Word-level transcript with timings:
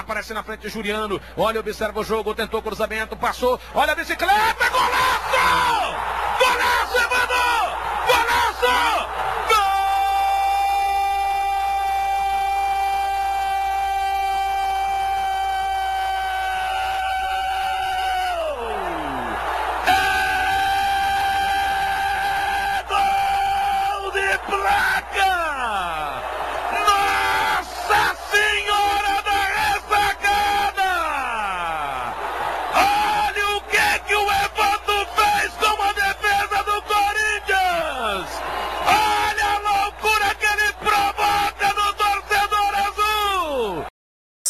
Aparece 0.00 0.32
na 0.32 0.42
frente 0.42 0.68
Juliano. 0.68 1.20
Olha, 1.36 1.60
observa 1.60 2.00
o 2.00 2.04
jogo. 2.04 2.34
Tentou 2.34 2.62
cruzamento. 2.62 3.16
Passou. 3.16 3.60
Olha 3.74 3.92
a 3.92 3.94
bicicleta. 3.94 4.68
Golaço! 4.70 5.96
Golaço, 6.38 6.96
Evandro! 6.96 7.76
Golaço! 8.06 9.09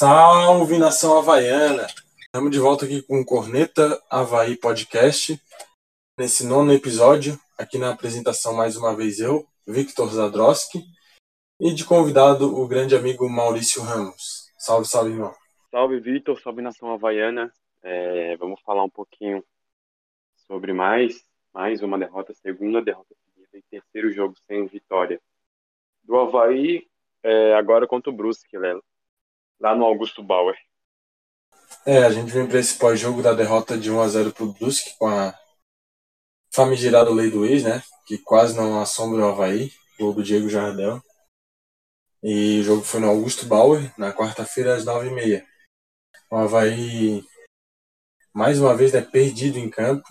Salve 0.01 0.79
nação 0.79 1.19
havaiana! 1.19 1.87
Estamos 2.23 2.51
de 2.51 2.59
volta 2.59 2.87
aqui 2.87 3.03
com 3.03 3.21
o 3.21 3.25
Corneta 3.27 4.03
Havaí 4.09 4.57
Podcast. 4.57 5.39
Nesse 6.19 6.47
nono 6.47 6.73
episódio, 6.73 7.39
aqui 7.59 7.77
na 7.77 7.91
apresentação 7.93 8.55
mais 8.55 8.79
uma 8.79 8.97
vez 8.97 9.21
eu, 9.21 9.45
Victor 9.69 10.09
Zadroski, 10.09 10.79
e 11.61 11.75
de 11.75 11.85
convidado 11.85 12.47
o 12.47 12.67
grande 12.67 12.97
amigo 12.97 13.29
Maurício 13.29 13.83
Ramos. 13.83 14.51
Salve, 14.57 14.89
salve, 14.89 15.11
irmão. 15.11 15.35
Salve, 15.71 16.01
Victor, 16.01 16.41
salve 16.41 16.63
nação 16.63 16.91
havaiana. 16.95 17.53
É, 17.83 18.39
vamos 18.39 18.59
falar 18.63 18.83
um 18.83 18.89
pouquinho 18.89 19.45
sobre 20.47 20.73
mais, 20.73 21.23
mais 21.53 21.83
uma 21.83 21.99
derrota, 21.99 22.33
segunda 22.33 22.81
derrota 22.81 23.15
seguida 23.27 23.51
e 23.53 23.63
terceiro 23.71 24.11
jogo 24.11 24.35
sem 24.47 24.67
vitória. 24.67 25.21
Do 26.03 26.17
Havaí, 26.17 26.89
é, 27.23 27.53
agora 27.53 27.87
contra 27.87 28.09
o 28.09 28.15
Brusque, 28.15 28.57
Léo 28.57 28.83
lá 29.61 29.75
no 29.75 29.85
Augusto 29.85 30.23
Bauer. 30.23 30.57
É, 31.87 31.99
a 31.99 32.11
gente 32.11 32.33
vem 32.33 32.47
para 32.49 32.59
esse 32.59 32.79
pós-jogo 32.79 33.23
da 33.23 33.33
derrota 33.33 33.79
de 33.79 33.91
1 33.91 34.01
a 34.01 34.09
0 34.09 34.33
pro 34.33 34.53
Brusque 34.53 34.97
com 34.99 35.07
a 35.07 35.39
famigerada 36.53 37.11
lei 37.11 37.31
do 37.31 37.45
ex, 37.45 37.63
né? 37.63 37.83
Que 38.07 38.19
quase 38.19 38.57
não 38.57 38.81
assombra 38.81 39.25
o 39.25 39.29
Havaí, 39.29 39.71
gol 39.99 40.13
do 40.13 40.23
Diego 40.23 40.49
Jardel. 40.49 41.01
E 42.23 42.61
o 42.61 42.63
jogo 42.63 42.83
foi 42.83 43.01
no 43.01 43.09
Augusto 43.09 43.47
Bauer, 43.47 43.93
na 43.99 44.13
quarta-feira 44.13 44.75
às 44.75 44.85
9h30. 44.85 45.45
O 46.31 46.37
Havaí, 46.37 47.25
mais 48.33 48.61
uma 48.61 48.77
vez, 48.77 48.95
é 48.95 49.01
perdido 49.01 49.59
em 49.59 49.71
campo. 49.71 50.09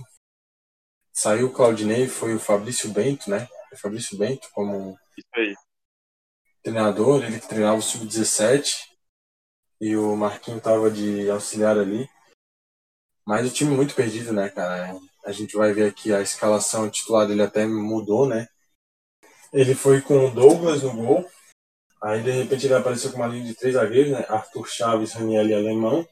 Saiu 1.13 1.47
o 1.47 1.53
Claudinei, 1.53 2.07
foi 2.07 2.33
o 2.33 2.39
Fabrício 2.39 2.89
Bento, 2.91 3.29
né? 3.29 3.47
O 3.71 3.77
Fabrício 3.77 4.17
Bento 4.17 4.49
como 4.53 4.97
treinador, 6.63 7.23
ele 7.23 7.39
que 7.39 7.47
treinava 7.47 7.77
o 7.77 7.81
Sub-17 7.81 8.88
e 9.79 9.95
o 9.95 10.15
Marquinhos 10.15 10.61
tava 10.61 10.91
de 10.91 11.29
auxiliar 11.29 11.77
ali. 11.77 12.09
Mas 13.25 13.47
o 13.47 13.53
time 13.53 13.75
muito 13.75 13.95
perdido, 13.95 14.33
né, 14.33 14.49
cara? 14.49 14.97
A 15.23 15.31
gente 15.31 15.55
vai 15.55 15.71
ver 15.73 15.87
aqui 15.87 16.13
a 16.13 16.21
escalação 16.21 16.89
titular 16.89 17.27
dele 17.27 17.43
até 17.43 17.65
mudou, 17.65 18.27
né? 18.27 18.47
Ele 19.53 19.75
foi 19.75 20.01
com 20.01 20.27
o 20.27 20.31
Douglas 20.31 20.83
no 20.83 20.93
gol. 20.93 21.29
Aí 22.01 22.23
de 22.23 22.31
repente 22.31 22.65
ele 22.65 22.73
apareceu 22.73 23.11
com 23.11 23.17
uma 23.17 23.27
linha 23.27 23.45
de 23.45 23.55
três 23.55 23.75
zagueiros, 23.75 24.11
né? 24.11 24.25
Arthur 24.29 24.67
Chaves, 24.67 25.13
Raniel 25.13 25.47
e 25.47 25.53
Alemão. 25.53 26.07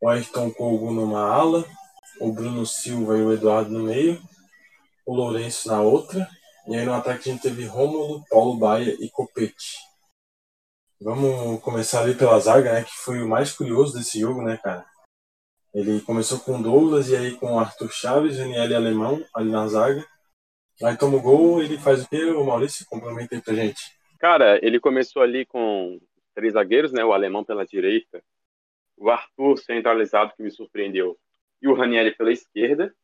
O 0.00 0.08
Ayrton 0.08 0.50
Colgo 0.50 0.90
numa 0.90 1.22
ala. 1.28 1.64
O 2.20 2.32
Bruno 2.32 2.64
Silva 2.66 3.16
e 3.16 3.22
o 3.22 3.32
Eduardo 3.32 3.70
no 3.70 3.84
meio. 3.84 4.20
O 5.04 5.14
Lourenço 5.14 5.68
na 5.68 5.80
outra. 5.80 6.28
E 6.66 6.74
aí 6.74 6.84
no 6.84 6.94
ataque 6.94 7.28
a 7.28 7.32
gente 7.32 7.42
teve 7.42 7.64
Rômulo, 7.66 8.24
Paulo 8.28 8.56
Baia 8.56 8.96
e 8.98 9.08
Copete. 9.10 9.76
Vamos 11.00 11.60
começar 11.60 12.02
ali 12.02 12.14
pela 12.14 12.38
zaga, 12.38 12.72
né? 12.72 12.82
Que 12.82 12.96
foi 13.04 13.22
o 13.22 13.28
mais 13.28 13.52
curioso 13.52 13.92
desse 13.92 14.18
jogo, 14.18 14.42
né, 14.42 14.56
cara? 14.56 14.86
Ele 15.74 16.00
começou 16.00 16.40
com 16.40 16.62
Douglas 16.62 17.10
e 17.10 17.16
aí 17.16 17.36
com 17.36 17.58
Arthur 17.58 17.92
Chaves, 17.92 18.38
Raniel 18.38 18.76
Alemão 18.76 19.22
ali 19.34 19.50
na 19.50 19.68
zaga. 19.68 20.02
Aí 20.82 20.96
toma 20.96 21.18
o 21.18 21.20
gol, 21.20 21.62
ele 21.62 21.76
faz 21.76 22.02
o 22.02 22.08
quê? 22.08 22.24
O 22.24 22.44
Maurício 22.44 22.86
complementa 22.86 23.34
aí 23.34 23.42
pra 23.42 23.52
gente. 23.52 23.82
Cara, 24.18 24.58
ele 24.64 24.80
começou 24.80 25.20
ali 25.20 25.44
com 25.44 26.00
três 26.34 26.54
zagueiros, 26.54 26.92
né? 26.92 27.04
O 27.04 27.12
Alemão 27.12 27.44
pela 27.44 27.66
direita, 27.66 28.22
o 28.96 29.10
Arthur 29.10 29.58
centralizado, 29.58 30.32
que 30.34 30.42
me 30.42 30.50
surpreendeu, 30.50 31.18
e 31.60 31.68
o 31.68 31.74
Raniel 31.74 32.14
pela 32.16 32.32
esquerda. 32.32 32.94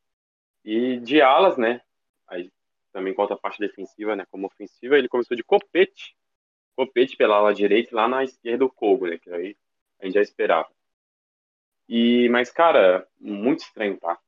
E 0.65 0.99
de 1.01 1.21
alas, 1.21 1.59
né? 1.59 1.83
Aí 2.27 2.51
também 2.91 3.13
conta 3.13 3.35
a 3.35 3.39
parte 3.39 3.59
defensiva, 3.59 4.17
né? 4.17 4.25
Como 4.31 4.47
ofensiva, 4.47 4.97
ele 4.97 5.09
começou 5.09 5.37
de 5.37 5.43
copete 5.43 6.17
Copete 6.77 7.17
pela 7.17 7.37
ala 7.37 7.55
direita 7.55 7.95
lá 7.95 8.09
na 8.09 8.25
esquerda 8.25 8.65
o 8.65 8.71
Kogo, 8.71 9.07
né? 9.07 9.19
Que 9.19 9.31
aí 9.31 9.57
a 10.01 10.07
gente 10.07 10.15
já 10.15 10.23
esperava. 10.23 10.71
E, 11.89 12.29
mas, 12.31 12.51
cara, 12.51 13.07
muito 13.21 13.61
estranho, 13.61 13.99
tá? 13.99 14.19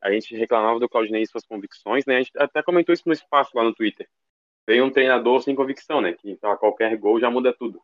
A 0.00 0.12
gente 0.12 0.36
reclamava 0.36 0.78
do 0.78 0.88
Claudinei 0.88 1.22
e 1.22 1.26
suas 1.26 1.46
convicções, 1.46 2.06
né? 2.06 2.16
A 2.16 2.22
gente 2.22 2.32
até 2.36 2.62
comentou 2.62 2.92
isso 2.92 3.04
no 3.06 3.12
espaço 3.12 3.56
lá 3.56 3.64
no 3.64 3.74
Twitter. 3.74 4.08
Veio 4.66 4.84
um 4.84 4.90
treinador 4.90 5.40
sem 5.42 5.54
convicção, 5.54 6.00
né? 6.00 6.12
Que 6.12 6.30
então, 6.30 6.54
qualquer 6.56 6.96
gol 6.96 7.18
já 7.18 7.30
muda 7.30 7.52
tudo. 7.52 7.82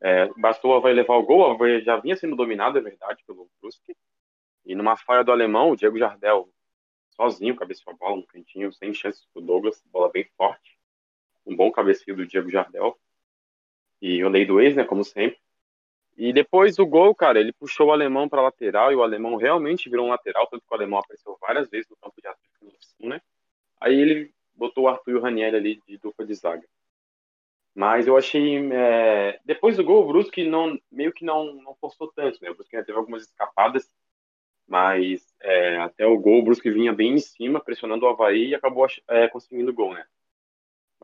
É, 0.00 0.26
bastou 0.36 0.74
Havaí 0.74 0.92
levar 0.92 1.14
o 1.16 1.22
gol, 1.22 1.50
Havaí 1.50 1.82
já 1.82 1.96
vinha 1.96 2.16
sendo 2.16 2.36
dominado, 2.36 2.78
é 2.78 2.82
verdade, 2.82 3.24
pelo 3.26 3.48
Brusque. 3.60 3.96
E 4.64 4.74
numa 4.74 4.96
falha 4.96 5.24
do 5.24 5.32
alemão, 5.32 5.70
o 5.70 5.76
Diego 5.76 5.98
Jardel, 5.98 6.50
sozinho, 7.10 7.56
cabeceou 7.56 7.94
a 7.94 7.96
bola 7.96 8.16
no 8.16 8.26
cantinho, 8.26 8.72
sem 8.72 8.92
chances 8.92 9.24
pro 9.32 9.40
Douglas, 9.40 9.82
bola 9.90 10.10
bem 10.10 10.24
forte 10.36 10.75
um 11.46 11.54
bom 11.54 11.70
cabeceio 11.70 12.16
do 12.16 12.26
Diego 12.26 12.50
Jardel. 12.50 12.98
E 14.00 14.22
o 14.24 14.28
lei 14.28 14.44
do 14.44 14.60
ex, 14.60 14.74
né, 14.76 14.84
como 14.84 15.04
sempre. 15.04 15.38
E 16.16 16.32
depois 16.32 16.76
do 16.76 16.86
gol, 16.86 17.14
cara, 17.14 17.38
ele 17.38 17.52
puxou 17.52 17.88
o 17.88 17.92
alemão 17.92 18.28
para 18.28 18.42
lateral 18.42 18.90
e 18.90 18.96
o 18.96 19.02
alemão 19.02 19.36
realmente 19.36 19.90
virou 19.90 20.06
um 20.06 20.10
lateral, 20.10 20.46
tanto 20.46 20.62
que 20.66 20.72
o 20.72 20.74
alemão 20.74 20.98
apareceu 20.98 21.36
várias 21.40 21.68
vezes 21.68 21.88
no 21.90 21.96
campo 21.96 22.20
de 22.20 22.26
ataque 22.26 22.46
né? 23.00 23.20
Aí 23.80 23.94
ele 23.94 24.32
botou 24.54 24.84
o 24.84 24.88
Arthur 24.88 25.10
e 25.10 25.14
o 25.14 25.20
Raniel 25.20 25.54
ali 25.54 25.82
de 25.86 25.98
dupla 25.98 26.26
de 26.26 26.34
zaga. 26.34 26.66
Mas 27.74 28.06
eu 28.06 28.16
achei. 28.16 28.72
É... 28.72 29.38
Depois 29.44 29.76
do 29.76 29.84
gol, 29.84 30.02
o 30.02 30.06
Brusque 30.06 30.48
não, 30.48 30.78
meio 30.90 31.12
que 31.12 31.24
não, 31.24 31.52
não 31.54 31.74
forçou 31.74 32.10
tanto, 32.12 32.38
né? 32.42 32.50
O 32.50 32.54
Brusque 32.54 32.74
ainda 32.74 32.86
teve 32.86 32.98
algumas 32.98 33.22
escapadas, 33.24 33.90
mas 34.66 35.26
é, 35.42 35.76
até 35.78 36.06
o 36.06 36.18
gol, 36.18 36.40
o 36.40 36.42
Brusque 36.42 36.70
vinha 36.70 36.92
bem 36.92 37.14
em 37.14 37.18
cima, 37.18 37.60
pressionando 37.60 38.06
o 38.06 38.08
Havaí 38.08 38.48
e 38.48 38.54
acabou 38.54 38.86
é, 39.08 39.28
conseguindo 39.28 39.70
o 39.70 39.74
gol, 39.74 39.92
né? 39.92 40.06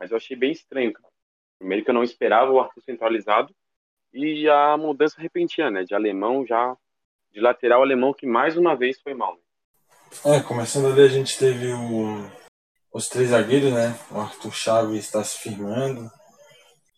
Mas 0.03 0.11
eu 0.11 0.17
achei 0.17 0.35
bem 0.35 0.51
estranho, 0.51 0.91
cara. 0.91 1.07
Primeiro 1.57 1.85
que 1.85 1.89
eu 1.89 1.93
não 1.93 2.03
esperava 2.03 2.51
o 2.51 2.59
Arthur 2.59 2.81
centralizado 2.83 3.55
e 4.13 4.49
a 4.49 4.75
mudança 4.75 5.15
repentina, 5.21 5.71
né? 5.71 5.85
De 5.85 5.95
alemão 5.95 6.45
já, 6.45 6.75
de 7.31 7.39
lateral 7.39 7.81
alemão, 7.81 8.13
que 8.13 8.27
mais 8.27 8.57
uma 8.57 8.75
vez 8.75 8.99
foi 8.99 9.13
mal. 9.13 9.33
Né? 10.25 10.35
É, 10.35 10.41
começando 10.41 10.91
ali 10.91 11.03
a 11.03 11.07
gente 11.07 11.39
teve 11.39 11.71
o, 11.71 12.29
os 12.93 13.07
três 13.07 13.29
zagueiros, 13.29 13.71
né? 13.71 13.97
O 14.11 14.19
Arthur 14.19 14.51
Chaves 14.51 15.05
está 15.05 15.23
se 15.23 15.39
firmando. 15.39 16.11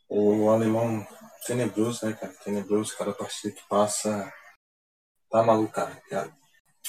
O 0.10 0.50
alemão 0.50 1.06
tenebroso, 1.46 2.08
né, 2.08 2.14
cara? 2.14 2.34
Tenebroso, 2.44 2.98
cada 2.98 3.14
partida 3.14 3.54
que 3.54 3.62
passa. 3.70 4.34
Tá 5.30 5.44
maluco, 5.44 5.74
cara. 5.74 5.96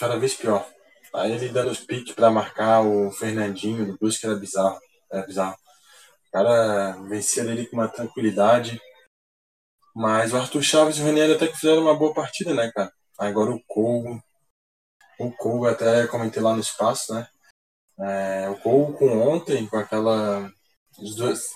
Cada 0.01 0.19
vez 0.19 0.35
pior. 0.35 0.67
Aí 1.13 1.33
ele 1.33 1.51
dando 1.51 1.73
os 1.73 1.81
piques 1.81 2.15
para 2.15 2.31
marcar 2.31 2.81
o 2.81 3.13
Fernandinho 3.13 3.85
do 3.85 3.99
Brusque 3.99 4.25
era 4.25 4.35
bizarro. 4.35 4.81
Era 5.13 5.27
bizarro 5.27 5.66
cara 6.37 6.93
vencia 7.09 7.43
ele 7.45 7.67
com 7.67 7.77
uma 7.77 7.89
tranquilidade. 7.89 8.79
Mas 9.95 10.33
o 10.33 10.37
Arthur 10.37 10.63
Chaves 10.63 10.99
e 10.99 11.01
o 11.01 11.05
Ranieri 11.05 11.33
até 11.33 11.49
que 11.49 11.57
fizeram 11.57 11.83
uma 11.83 11.97
boa 11.97 12.13
partida, 12.13 12.53
né, 12.53 12.71
cara? 12.75 12.93
Agora 13.19 13.51
o 13.51 13.63
Colgo. 13.67 14.23
O 15.19 15.33
Colgo 15.33 15.67
até 15.67 16.07
comentei 16.07 16.43
lá 16.43 16.53
no 16.53 16.61
espaço, 16.61 17.15
né? 17.15 17.27
É, 17.99 18.49
o 18.51 18.61
Colgo 18.61 18.93
com 18.99 19.27
ontem, 19.27 19.67
com 19.67 19.79
aquela. 19.79 20.53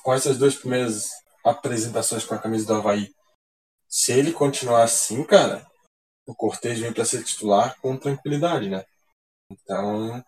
Com 0.02 0.14
essas 0.14 0.38
duas 0.38 0.56
primeiras 0.56 1.10
apresentações 1.44 2.24
com 2.24 2.34
a 2.34 2.38
camisa 2.38 2.66
do 2.66 2.74
Havaí. 2.74 3.12
Se 3.86 4.12
ele 4.12 4.32
continuar 4.32 4.84
assim, 4.84 5.22
cara, 5.24 5.66
o 6.26 6.34
Cortez 6.34 6.78
vem 6.78 6.92
para 6.92 7.04
ser 7.04 7.22
titular 7.24 7.78
com 7.80 7.96
tranquilidade, 7.96 8.70
né? 8.70 8.84
Então, 9.50 10.24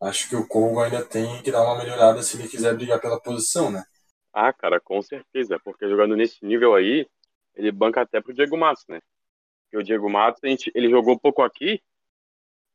acho 0.00 0.28
que 0.28 0.36
o 0.36 0.46
Congo 0.46 0.80
ainda 0.80 1.04
tem 1.04 1.42
que 1.42 1.50
dar 1.50 1.64
uma 1.64 1.78
melhorada 1.78 2.22
se 2.22 2.38
ele 2.38 2.48
quiser 2.48 2.74
brigar 2.76 3.00
pela 3.00 3.20
posição, 3.20 3.70
né? 3.70 3.84
Ah, 4.32 4.52
cara, 4.52 4.80
com 4.80 5.00
certeza, 5.02 5.58
porque 5.64 5.88
jogando 5.88 6.16
nesse 6.16 6.44
nível 6.44 6.74
aí, 6.74 7.06
ele 7.54 7.72
banca 7.72 8.02
até 8.02 8.20
pro 8.20 8.32
Diego 8.32 8.56
Matos, 8.56 8.84
né? 8.88 9.00
Porque 9.64 9.78
o 9.78 9.82
Diego 9.82 10.08
Matos, 10.08 10.42
a 10.44 10.48
gente, 10.48 10.70
ele 10.74 10.88
jogou 10.88 11.18
pouco 11.18 11.42
aqui, 11.42 11.82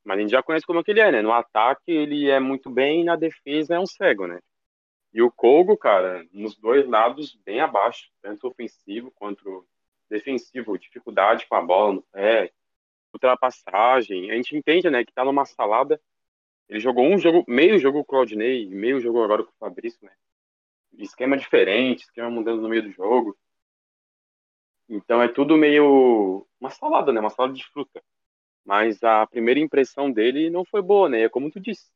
mas 0.04 0.18
a 0.18 0.22
gente 0.22 0.32
já 0.32 0.44
conhece 0.44 0.66
como 0.66 0.80
é 0.80 0.84
que 0.84 0.92
ele 0.92 1.00
é, 1.00 1.12
né? 1.12 1.22
No 1.22 1.32
ataque 1.32 1.92
ele 1.92 2.30
é 2.30 2.40
muito 2.40 2.70
bem, 2.70 3.04
na 3.04 3.16
defesa 3.16 3.76
é 3.76 3.80
um 3.80 3.86
cego, 3.86 4.28
né? 4.28 4.40
E 5.14 5.22
o 5.22 5.32
Kogo, 5.32 5.78
cara, 5.78 6.26
nos 6.32 6.58
dois 6.58 6.88
lados 6.88 7.36
bem 7.46 7.62
abaixo, 7.62 8.10
tanto 8.22 8.48
ofensivo 8.48 9.12
quanto 9.12 9.66
defensivo, 10.10 10.78
dificuldade 10.78 11.46
com 11.48 11.56
a 11.56 11.62
bola 11.62 11.94
no 11.94 12.02
pé, 12.12 12.52
ultrapassagem. 13.14 14.32
A 14.32 14.36
gente 14.36 14.56
entende, 14.58 14.90
né, 14.90 15.06
que 15.06 15.14
tá 15.14 15.24
numa 15.24 15.46
salada. 15.46 16.02
Ele 16.70 16.80
jogou 16.80 17.06
um 17.06 17.18
jogo, 17.18 17.44
meio 17.48 17.78
jogo 17.78 18.00
com 18.00 18.04
o 18.04 18.06
Claudinei, 18.06 18.68
meio 18.68 19.00
jogo 19.00 19.24
agora 19.24 19.44
com 19.44 19.52
o 19.52 19.60
Fabrício, 19.60 20.00
né? 20.02 20.12
Esquema 20.98 21.38
diferente, 21.38 22.04
esquema 22.04 22.30
mudando 22.30 22.62
no 22.62 22.70
meio 22.70 22.84
do 22.84 22.92
jogo. 22.92 23.38
Então 24.88 25.22
é 25.22 25.28
tudo 25.28 25.58
meio 25.58 26.48
uma 26.60 26.70
salada, 26.70 27.12
né? 27.12 27.20
Uma 27.20 27.30
salada 27.30 27.54
de 27.54 27.66
fruta. 27.66 28.02
Mas 28.66 29.04
a 29.04 29.26
primeira 29.28 29.60
impressão 29.60 30.12
dele 30.12 30.50
não 30.50 30.64
foi 30.64 30.82
boa, 30.82 31.10
né? 31.10 31.24
É 31.24 31.30
como 31.30 31.52
tu 31.52 31.60
disse. 31.60 31.92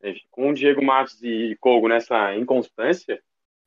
É, 0.00 0.14
com 0.30 0.50
o 0.50 0.54
Diego 0.54 0.84
Matos 0.84 1.20
e 1.22 1.56
Kogo 1.60 1.88
nessa 1.88 2.34
inconstância, 2.36 3.22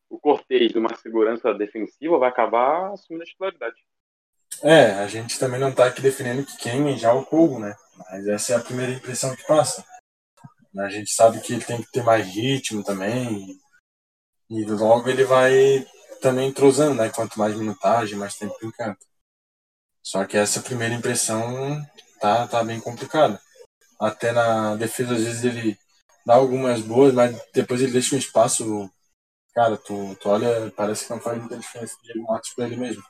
o 0.09 0.19
Cortez, 0.19 0.75
uma 0.75 0.95
segurança 0.95 1.53
defensiva, 1.53 2.17
vai 2.17 2.29
acabar 2.29 2.91
assumindo 2.93 3.23
a 3.23 3.25
titularidade. 3.25 3.75
É, 4.63 4.91
a 4.91 5.07
gente 5.07 5.39
também 5.39 5.59
não 5.59 5.73
tá 5.73 5.87
aqui 5.87 6.01
definindo 6.01 6.45
que 6.45 6.57
queime 6.57 6.95
já 6.97 7.13
o 7.13 7.25
Kogo, 7.25 7.59
né? 7.59 7.75
Mas 7.97 8.27
essa 8.27 8.53
é 8.53 8.55
a 8.55 8.61
primeira 8.61 8.91
impressão 8.91 9.35
que 9.35 9.45
passa. 9.47 9.83
A 10.77 10.89
gente 10.89 11.11
sabe 11.11 11.41
que 11.41 11.53
ele 11.53 11.65
tem 11.65 11.81
que 11.81 11.91
ter 11.91 12.03
mais 12.03 12.25
ritmo 12.25 12.83
também. 12.83 13.59
E 14.49 14.65
logo 14.65 15.09
ele 15.09 15.23
vai 15.23 15.85
também 16.21 16.49
entrosando, 16.49 16.95
né? 16.95 17.09
Quanto 17.09 17.37
mais 17.37 17.55
minutagem, 17.55 18.17
mais 18.17 18.35
tempo 18.35 18.55
em 18.63 18.71
campo. 18.71 18.99
Só 20.03 20.25
que 20.25 20.37
essa 20.37 20.61
primeira 20.61 20.93
impressão 20.93 21.85
tá, 22.19 22.47
tá 22.47 22.63
bem 22.63 22.79
complicada. 22.79 23.41
Até 23.99 24.31
na 24.31 24.75
defesa, 24.75 25.13
às 25.13 25.23
vezes 25.23 25.43
ele 25.43 25.77
dá 26.25 26.35
algumas 26.35 26.81
boas, 26.81 27.13
mas 27.13 27.39
depois 27.53 27.81
ele 27.81 27.91
deixa 27.91 28.15
um 28.15 28.19
espaço. 28.19 28.89
Cara, 29.53 29.77
tu, 29.77 30.15
tu 30.15 30.29
olha, 30.29 30.71
parece 30.75 31.05
que 31.05 31.11
não 31.11 31.19
faz 31.19 31.37
muita 31.37 31.57
diferença 31.57 31.95
de 32.03 32.19
Matos 32.21 32.53
pra 32.53 32.65
ele 32.65 32.77
mesmo. 32.77 33.03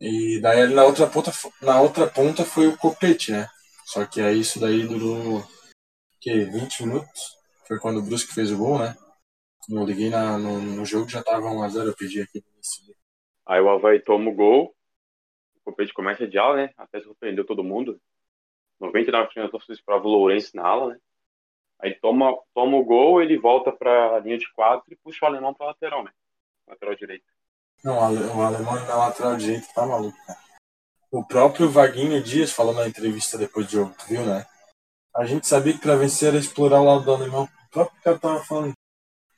E 0.00 0.40
daí 0.40 0.62
ali 0.62 0.74
na 0.74 0.84
outra 0.84 1.06
ponta, 1.06 1.32
na 1.60 1.80
outra 1.80 2.08
ponta 2.08 2.44
foi 2.44 2.66
o 2.66 2.76
Copete, 2.76 3.30
né? 3.30 3.48
Só 3.86 4.04
que 4.04 4.20
aí 4.20 4.40
isso 4.40 4.58
daí 4.58 4.86
durou 4.86 5.46
que 6.22 6.44
20 6.44 6.86
minutos. 6.86 7.36
Foi 7.66 7.78
quando 7.78 7.98
o 7.98 8.02
Brusque 8.02 8.32
fez 8.32 8.52
o 8.52 8.56
gol, 8.56 8.78
né? 8.78 8.96
Eu 9.68 9.84
liguei 9.84 10.08
na, 10.08 10.38
no, 10.38 10.60
no 10.60 10.84
jogo 10.84 11.08
já 11.08 11.22
tava 11.22 11.48
1x0, 11.48 11.86
eu 11.86 11.96
pedi 11.96 12.22
aqui. 12.22 12.42
Aí 13.46 13.60
o 13.60 13.68
Havaí 13.68 14.00
toma 14.00 14.30
o 14.30 14.34
gol, 14.34 14.74
o 15.56 15.60
Copete 15.64 15.92
começa 15.92 16.26
de 16.26 16.38
ala, 16.38 16.56
né? 16.56 16.70
Até 16.76 17.00
surpreendeu 17.00 17.44
todo 17.44 17.64
mundo. 17.64 18.00
99% 18.80 19.34
da 19.34 19.48
torcida 19.48 19.74
esperava 19.74 20.04
o 20.06 20.10
Lourenço 20.10 20.56
na 20.56 20.66
ala, 20.66 20.94
né? 20.94 20.98
Aí 21.80 21.94
toma, 22.00 22.36
toma 22.54 22.76
o 22.76 22.84
gol, 22.84 23.20
ele 23.20 23.36
volta 23.36 23.72
para 23.72 24.16
a 24.16 24.20
linha 24.20 24.38
de 24.38 24.50
quatro 24.52 24.92
e 24.92 24.96
puxa 24.96 25.24
o 25.24 25.28
alemão 25.28 25.52
para 25.52 25.66
lateral, 25.66 26.04
né? 26.04 26.12
Lateral 26.68 26.94
direito. 26.94 27.24
Não, 27.84 27.98
o 27.98 28.42
alemão 28.42 28.74
na 28.86 28.96
lateral 28.96 29.36
direito 29.36 29.66
tá 29.74 29.84
maluco, 29.84 30.16
cara. 30.24 30.38
O 31.10 31.24
próprio 31.26 31.68
Vaguinho 31.68 32.22
Dias 32.22 32.52
falou 32.52 32.72
na 32.72 32.86
entrevista 32.86 33.36
depois 33.36 33.66
do 33.66 33.72
jogo, 33.72 33.94
tu 33.98 34.06
viu, 34.06 34.24
né? 34.24 34.46
A 35.14 35.24
gente 35.24 35.46
sabia 35.46 35.78
que 35.78 35.86
vencer 35.96 36.28
era 36.28 36.38
explorar 36.38 36.80
o 36.80 36.84
lado 36.84 37.04
do 37.04 37.12
alemão. 37.12 37.44
O 37.44 37.70
próprio 37.70 38.02
cara 38.02 38.18
tava 38.18 38.44
falando, 38.44 38.72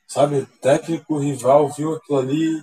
sabe? 0.07 0.45
Técnico, 0.61 1.19
rival 1.19 1.69
viu 1.69 1.95
aquilo 1.95 2.19
ali 2.19 2.61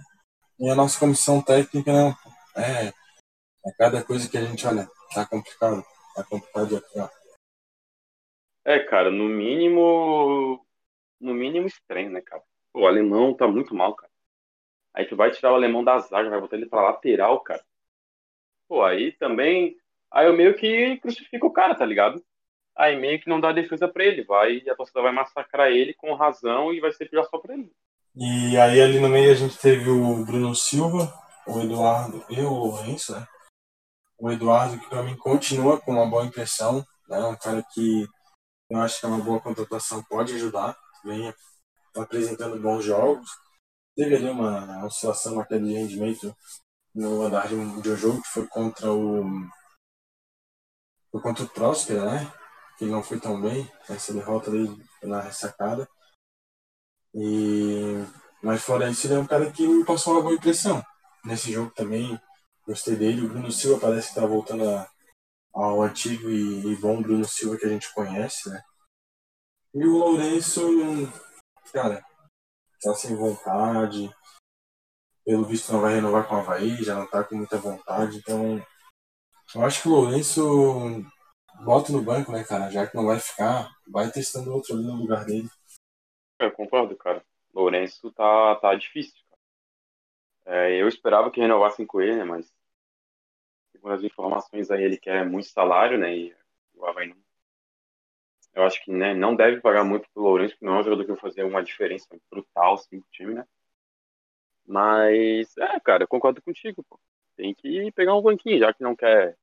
e 0.59 0.71
a 0.71 0.75
nossa 0.75 0.99
comissão 0.99 1.43
técnica 1.43 1.93
não. 1.93 2.11
É, 2.57 2.89
é 2.89 3.73
cada 3.79 4.03
coisa 4.03 4.29
que 4.31 4.39
a 4.39 4.45
gente 4.45 4.67
olha, 4.67 4.89
tá 5.15 5.27
complicado. 5.27 5.85
Tá 6.15 6.25
complicado 6.25 6.77
aqui, 6.77 6.99
ó. 6.99 7.09
É, 8.65 8.79
cara, 8.79 9.11
no 9.11 9.29
mínimo. 9.29 10.65
No 11.21 11.35
mínimo 11.35 11.67
estranho, 11.67 12.11
né, 12.11 12.21
cara? 12.21 12.43
O 12.75 12.87
alemão 12.87 13.35
tá 13.35 13.47
muito 13.47 13.75
mal, 13.75 13.95
cara. 13.95 14.11
Aí 14.95 15.07
tu 15.07 15.17
vai 15.17 15.31
tirar 15.31 15.53
o 15.53 15.55
alemão 15.55 15.85
da 15.85 15.99
zaga, 15.99 16.31
vai 16.31 16.41
botar 16.41 16.57
ele 16.57 16.67
pra 16.67 16.83
lateral, 16.83 17.41
cara. 17.41 17.65
Pô, 18.69 18.83
aí 18.83 19.13
também. 19.13 19.77
Aí 20.11 20.27
eu 20.27 20.37
meio 20.37 20.55
que 20.57 20.99
crucifico 20.99 21.47
o 21.47 21.53
cara, 21.53 21.75
tá 21.75 21.85
ligado? 21.85 22.23
Aí 22.77 22.99
meio 22.99 23.21
que 23.21 23.29
não 23.29 23.41
dá 23.41 23.53
defesa 23.53 23.89
pra 23.89 24.05
ele. 24.05 24.25
Vai, 24.25 24.63
a 24.69 24.75
torcida 24.75 25.03
vai 25.03 25.13
massacrar 25.13 25.69
ele 25.71 25.95
com 25.95 26.15
razão 26.15 26.73
e 26.73 26.81
vai 26.81 26.93
ser 26.93 27.09
pior 27.09 27.25
só 27.25 27.39
pra 27.39 27.55
ele. 27.55 27.71
E 28.15 28.57
aí 28.59 28.81
ali 28.81 29.01
no 29.01 29.09
meio 29.09 29.31
a 29.31 29.35
gente 29.35 29.59
teve 29.59 29.89
o 29.89 30.25
Bruno 30.25 30.55
Silva, 30.55 31.13
o 31.47 31.61
Eduardo 31.61 32.25
e 32.29 32.41
o 32.41 32.53
Lourenço, 32.53 33.13
né? 33.13 33.27
O 34.19 34.31
Eduardo, 34.31 34.79
que 34.79 34.89
pra 34.89 35.03
mim 35.03 35.17
continua 35.17 35.81
com 35.81 35.93
uma 35.93 36.09
boa 36.09 36.25
impressão, 36.25 36.87
né? 37.09 37.19
Um 37.21 37.37
cara 37.37 37.65
que 37.73 38.07
eu 38.71 38.79
acho 38.81 39.01
que 39.01 39.07
é 39.07 39.09
uma 39.09 39.23
boa 39.23 39.41
contratação, 39.41 40.03
pode 40.05 40.35
ajudar, 40.35 40.77
vem 41.05 41.33
apresentando 41.97 42.61
bons 42.61 42.85
jogos. 42.85 43.29
Teve 43.97 44.17
ali 44.17 44.29
uma 44.31 44.87
oscilação, 44.87 45.35
uma 45.35 45.47
queda 45.47 45.65
de 45.65 45.75
rendimento 45.75 46.35
no 46.95 47.23
andar 47.23 47.49
de 47.49 47.55
um 47.55 47.83
jogo 47.97 48.23
que 48.23 48.29
foi 48.29 48.47
contra 48.47 48.93
o 48.93 49.25
foi 51.11 51.21
contra 51.21 51.45
o 51.45 51.49
Próspera, 51.49 52.05
né? 52.05 52.33
Que 52.83 52.89
não 52.89 53.01
foi 53.01 53.21
tão 53.21 53.41
bem, 53.41 53.71
essa 53.89 54.13
derrota 54.13 54.51
ali 54.51 54.67
na 55.05 55.21
ressacada. 55.21 55.89
E 57.15 58.05
mas 58.43 58.61
fora 58.61 58.91
isso, 58.91 59.07
ele 59.07 59.15
é 59.15 59.19
um 59.19 59.27
cara 59.27 59.53
que 59.53 59.65
me 59.65 59.85
passou 59.85 60.15
uma 60.15 60.23
boa 60.23 60.35
impressão. 60.35 60.85
Nesse 61.25 61.53
jogo 61.53 61.71
também 61.77 62.21
gostei 62.67 62.97
dele. 62.97 63.25
O 63.25 63.29
Bruno 63.29 63.53
Silva 63.53 63.81
parece 63.81 64.09
que 64.09 64.19
está 64.19 64.27
voltando 64.27 64.69
a, 64.69 64.91
ao 65.55 65.81
antigo 65.81 66.29
e, 66.29 66.73
e, 66.73 66.75
bom 66.75 67.01
Bruno 67.01 67.25
Silva 67.25 67.57
que 67.57 67.67
a 67.67 67.69
gente 67.69 67.95
conhece, 67.95 68.51
né? 68.51 68.61
E 69.75 69.87
o 69.87 69.99
Lourenço, 69.99 70.61
cara, 71.73 72.05
tá 72.83 72.95
sem 72.95 73.15
vontade. 73.15 74.13
Pelo 75.25 75.45
visto 75.45 75.73
não 75.73 75.81
vai 75.81 75.95
renovar 75.95 76.27
com 76.27 76.35
o 76.35 76.39
Havaí, 76.39 76.83
já 76.83 76.97
não 76.97 77.07
tá 77.07 77.23
com 77.23 77.37
muita 77.37 77.59
vontade. 77.59 78.19
Então, 78.19 78.61
eu 79.55 79.65
acho 79.65 79.83
que 79.83 79.89
o 79.89 79.93
Lourenço 79.93 81.07
bota 81.65 81.93
no 81.93 82.03
banco, 82.03 82.33
né, 82.33 82.45
cara? 82.45 82.71
Já 82.71 82.87
que 82.87 82.97
não 82.97 83.07
vai 83.07 83.19
ficar, 83.19 83.71
vai 83.87 84.11
testando 84.11 84.53
outro 84.53 84.75
ali 84.75 84.85
no 84.85 84.97
lugar 84.97 85.25
dele. 85.25 85.49
Eu 86.39 86.53
concordo, 86.53 86.97
cara. 86.97 87.25
Lourenço 87.55 88.11
tá, 88.13 88.57
tá 88.57 88.75
difícil. 88.75 89.15
É, 90.45 90.75
eu 90.75 90.89
esperava 90.89 91.31
que 91.31 91.41
renovassem 91.41 91.87
com 91.87 92.01
ele, 92.01 92.17
né, 92.17 92.25
mas 92.25 92.53
segundo 93.71 93.95
as 93.95 94.03
informações 94.03 94.71
aí, 94.71 94.83
ele 94.83 94.97
quer 94.97 95.25
muito 95.29 95.49
salário, 95.49 95.99
né? 95.99 96.17
E 96.17 96.37
o 96.75 96.85
Havaí 96.87 97.09
não. 97.09 97.17
Eu 98.55 98.65
acho 98.65 98.83
que 98.85 98.93
né, 98.93 99.15
não 99.15 99.35
deve 99.35 99.61
pagar 99.61 99.83
muito 99.83 100.09
pro 100.13 100.23
Lourenço, 100.23 100.55
porque 100.55 100.67
não 100.67 100.77
é 100.77 100.81
um 100.81 100.85
jogador 100.85 101.05
que 101.05 101.13
vai 101.13 101.21
fazer 101.21 101.43
uma 101.43 101.63
diferença 101.63 102.07
brutal 102.31 102.75
assim, 102.75 103.01
pro 103.01 103.11
time, 103.11 103.35
né? 103.35 103.47
Mas, 104.67 105.57
é, 105.57 105.81
cara, 105.81 106.05
eu 106.05 106.09
concordo 106.09 106.41
contigo, 106.43 106.85
pô. 106.85 107.01
Tem 107.37 107.55
que 107.55 107.91
pegar 107.93 108.15
um 108.15 108.23
banquinho, 108.23 108.59
já 108.59 108.73
que 108.73 108.83
não 108.83 108.95
quer 108.95 109.37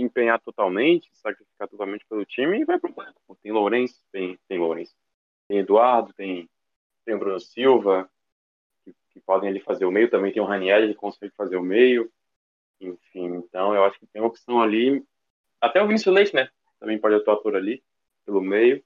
empenhar 0.00 0.40
totalmente, 0.40 1.10
sacrificar 1.14 1.68
totalmente 1.68 2.04
pelo 2.06 2.24
time, 2.24 2.60
e 2.60 2.64
vai 2.64 2.78
pro 2.78 2.92
banco. 2.92 3.36
Tem 3.42 3.52
Lourenço, 3.52 4.00
tem, 4.12 4.38
tem 4.48 4.58
Lourenço. 4.58 4.94
Tem 5.48 5.58
Eduardo, 5.58 6.12
tem, 6.12 6.48
tem 7.04 7.16
Bruno 7.16 7.40
Silva, 7.40 8.08
que, 8.84 8.94
que 9.10 9.20
podem 9.20 9.48
ali 9.48 9.60
fazer 9.60 9.84
o 9.84 9.90
meio. 9.90 10.10
Também 10.10 10.32
tem 10.32 10.42
o 10.42 10.46
Raniel, 10.46 10.88
que 10.88 10.94
consegue 10.94 11.32
fazer 11.36 11.56
o 11.56 11.62
meio. 11.62 12.10
Enfim, 12.80 13.36
então 13.36 13.74
eu 13.74 13.84
acho 13.84 13.98
que 13.98 14.06
tem 14.06 14.22
opção 14.22 14.60
ali. 14.60 15.04
Até 15.60 15.82
o 15.82 15.86
Vinícius 15.86 16.14
Leite, 16.14 16.34
né? 16.34 16.48
Também 16.78 16.98
pode 16.98 17.14
atuar 17.14 17.36
por 17.36 17.56
ali, 17.56 17.82
pelo 18.24 18.40
meio. 18.40 18.82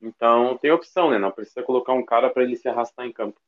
Então 0.00 0.56
tem 0.58 0.70
opção, 0.70 1.10
né? 1.10 1.18
Não 1.18 1.30
precisa 1.30 1.62
colocar 1.62 1.92
um 1.92 2.04
cara 2.04 2.30
para 2.30 2.42
ele 2.42 2.56
se 2.56 2.68
arrastar 2.68 3.06
em 3.06 3.12
campo. 3.12 3.40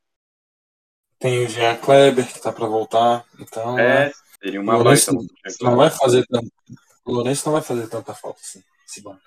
Tem 1.18 1.44
o 1.44 1.48
Jean 1.48 1.76
Kleber 1.76 2.26
que 2.32 2.40
tá 2.40 2.52
para 2.52 2.66
voltar. 2.66 3.24
Então. 3.38 3.78
É, 3.78 4.06
né? 4.06 4.12
seria 4.42 4.60
uma 4.60 4.76
Lourenço 4.76 5.12
não 5.60 5.76
vai 5.76 5.90
fazer 5.90 6.26
tanto. 6.26 6.50
O 7.10 7.12
Lourenço 7.12 7.44
não 7.44 7.54
vai 7.54 7.62
fazer 7.62 7.88
tanta 7.88 8.14
falta 8.14 8.38
assim, 8.38 8.62
esse 8.86 9.02
banco. 9.02 9.20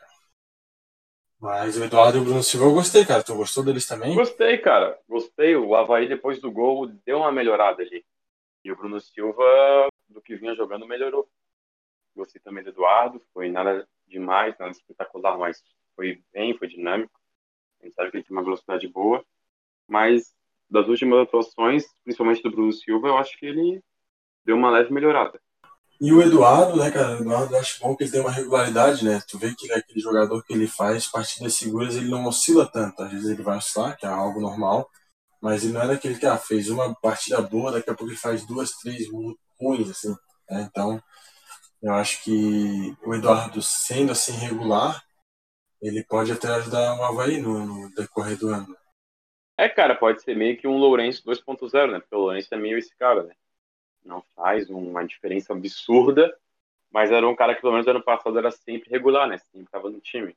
Mas 1.38 1.78
o 1.78 1.84
Eduardo 1.84 2.18
e 2.18 2.22
o 2.22 2.24
Bruno 2.24 2.42
Silva 2.42 2.68
eu 2.68 2.74
gostei, 2.74 3.06
cara. 3.06 3.22
Tu 3.22 3.36
gostou 3.36 3.62
deles 3.62 3.86
também? 3.86 4.16
Gostei, 4.16 4.58
cara. 4.60 4.98
Gostei. 5.06 5.58
O 5.58 5.76
Havaí, 5.76 6.08
depois 6.08 6.40
do 6.40 6.50
gol, 6.50 6.88
deu 7.06 7.18
uma 7.18 7.32
melhorada 7.34 7.84
ali. 7.84 8.06
E 8.64 8.72
o 8.72 8.78
Bruno 8.78 9.02
Silva 9.02 9.44
do 10.08 10.22
que 10.22 10.38
vinha 10.38 10.56
jogando 10.56 10.88
melhorou. 10.88 11.30
Gostei 12.16 12.42
também 12.42 12.64
do 12.64 12.70
Eduardo, 12.70 13.22
foi 13.34 13.52
nada 13.52 13.86
demais, 14.08 14.58
nada 14.58 14.72
espetacular, 14.72 15.38
mas 15.38 15.62
foi 15.94 16.24
bem, 16.32 16.58
foi 16.58 16.70
dinâmico. 16.70 17.20
A 17.82 17.86
gente 17.86 17.96
sabe 17.96 18.12
que 18.12 18.18
ele 18.18 18.24
tem 18.24 18.38
uma 18.38 18.46
velocidade 18.46 18.88
boa, 18.88 19.26
mas 19.86 20.34
das 20.70 20.88
últimas 20.88 21.20
atuações, 21.20 21.86
principalmente 22.06 22.42
do 22.42 22.52
Bruno 22.52 22.72
Silva, 22.72 23.10
eu 23.10 23.18
acho 23.18 23.38
que 23.38 23.46
ele 23.46 23.84
deu 24.46 24.56
uma 24.56 24.72
leve 24.72 24.94
melhorada. 24.94 25.42
E 26.02 26.12
o 26.12 26.22
Eduardo, 26.22 26.78
né, 26.78 26.92
cara? 26.92 27.18
O 27.18 27.22
Eduardo 27.22 27.56
acho 27.56 27.80
bom 27.80 27.96
que 27.96 28.04
ele 28.04 28.12
tem 28.12 28.22
uma 28.22 28.32
regularidade, 28.32 29.06
né? 29.06 29.22
Tu 29.28 29.38
vê 29.38 29.54
que 29.56 29.66
ele 29.66 29.74
é 29.74 29.78
aquele 29.78 30.00
jogador 30.00 30.44
que 30.44 30.54
ele 30.54 30.68
faz 30.68 31.08
partidas 31.08 31.54
seguras, 31.54 31.96
ele 31.96 32.10
não 32.10 32.26
oscila 32.26 32.70
tanto. 32.70 33.02
Às 33.02 33.12
vezes 33.12 33.30
ele 33.30 33.44
vai 33.44 33.58
oscilar, 33.58 33.98
que 33.98 34.06
é 34.06 34.10
algo 34.10 34.42
normal, 34.42 34.90
mas 35.42 35.64
ele 35.64 35.74
não 35.74 35.82
é 35.82 35.88
daquele 35.88 36.18
que 36.18 36.26
ah, 36.26 36.38
fez 36.38 36.70
uma 36.70 36.94
partida 36.96 37.42
boa, 37.42 37.72
daqui 37.72 37.90
a 37.90 37.96
pouco 37.96 38.12
ele 38.12 38.20
faz 38.20 38.46
duas, 38.46 38.72
três 38.72 39.08
ruins, 39.60 39.90
assim. 39.90 40.16
Né? 40.50 40.68
Então, 40.70 41.02
eu 41.82 41.94
acho 41.94 42.24
que 42.24 42.96
o 43.06 43.14
Eduardo, 43.14 43.62
sendo 43.62 44.12
assim 44.12 44.34
regular, 44.34 45.04
ele 45.82 46.04
pode 46.04 46.32
até 46.32 46.48
ajudar 46.48 46.98
o 46.98 47.04
Havaí 47.04 47.42
no, 47.42 47.66
no 47.66 47.90
decorrer 47.94 48.38
do 48.38 48.50
ano. 48.50 48.76
É, 49.58 49.70
cara, 49.70 49.96
pode 49.96 50.22
ser 50.22 50.36
meio 50.36 50.58
que 50.58 50.68
um 50.68 50.78
Lourenço 50.78 51.24
2.0, 51.26 51.92
né? 51.92 52.00
Porque 52.00 52.16
o 52.16 52.20
Lourenço 52.20 52.54
é 52.54 52.58
meio 52.58 52.78
esse 52.78 52.96
cara, 52.96 53.24
né? 53.24 53.36
Não 54.06 54.24
faz 54.36 54.70
uma 54.70 55.06
diferença 55.06 55.54
absurda, 55.54 56.36
mas 56.92 57.12
era 57.12 57.28
um 57.28 57.36
cara 57.36 57.56
que 57.56 57.62
pelo 57.62 57.74
menos 57.74 57.88
ano 57.88 58.04
passado 58.04 58.38
era 58.38 58.52
sempre 58.52 58.90
regular, 58.90 59.28
né? 59.28 59.38
Sempre 59.38 59.66
estava 59.66 59.90
no 59.90 60.00
time. 60.00 60.36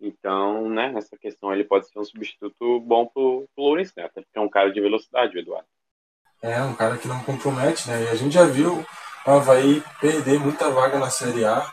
Então, 0.00 0.68
né, 0.68 0.90
nessa 0.90 1.16
questão 1.18 1.52
ele 1.52 1.64
pode 1.64 1.88
ser 1.88 1.98
um 1.98 2.04
substituto 2.04 2.80
bom 2.80 3.06
pro, 3.06 3.46
pro 3.54 3.64
Lourenço, 3.64 3.92
né? 3.96 4.04
Até 4.04 4.22
porque 4.22 4.38
é 4.38 4.40
um 4.40 4.48
cara 4.48 4.72
de 4.72 4.80
velocidade, 4.80 5.36
o 5.36 5.40
Eduardo. 5.40 5.68
É, 6.42 6.62
um 6.62 6.74
cara 6.74 6.96
que 6.96 7.06
não 7.06 7.22
compromete, 7.22 7.86
né? 7.88 8.04
E 8.04 8.08
a 8.08 8.14
gente 8.14 8.32
já 8.32 8.46
viu 8.46 8.82
o 9.26 9.30
Havaí 9.30 9.82
perder 10.00 10.40
muita 10.40 10.70
vaga 10.70 10.98
na 10.98 11.10
Série 11.10 11.44
A. 11.44 11.70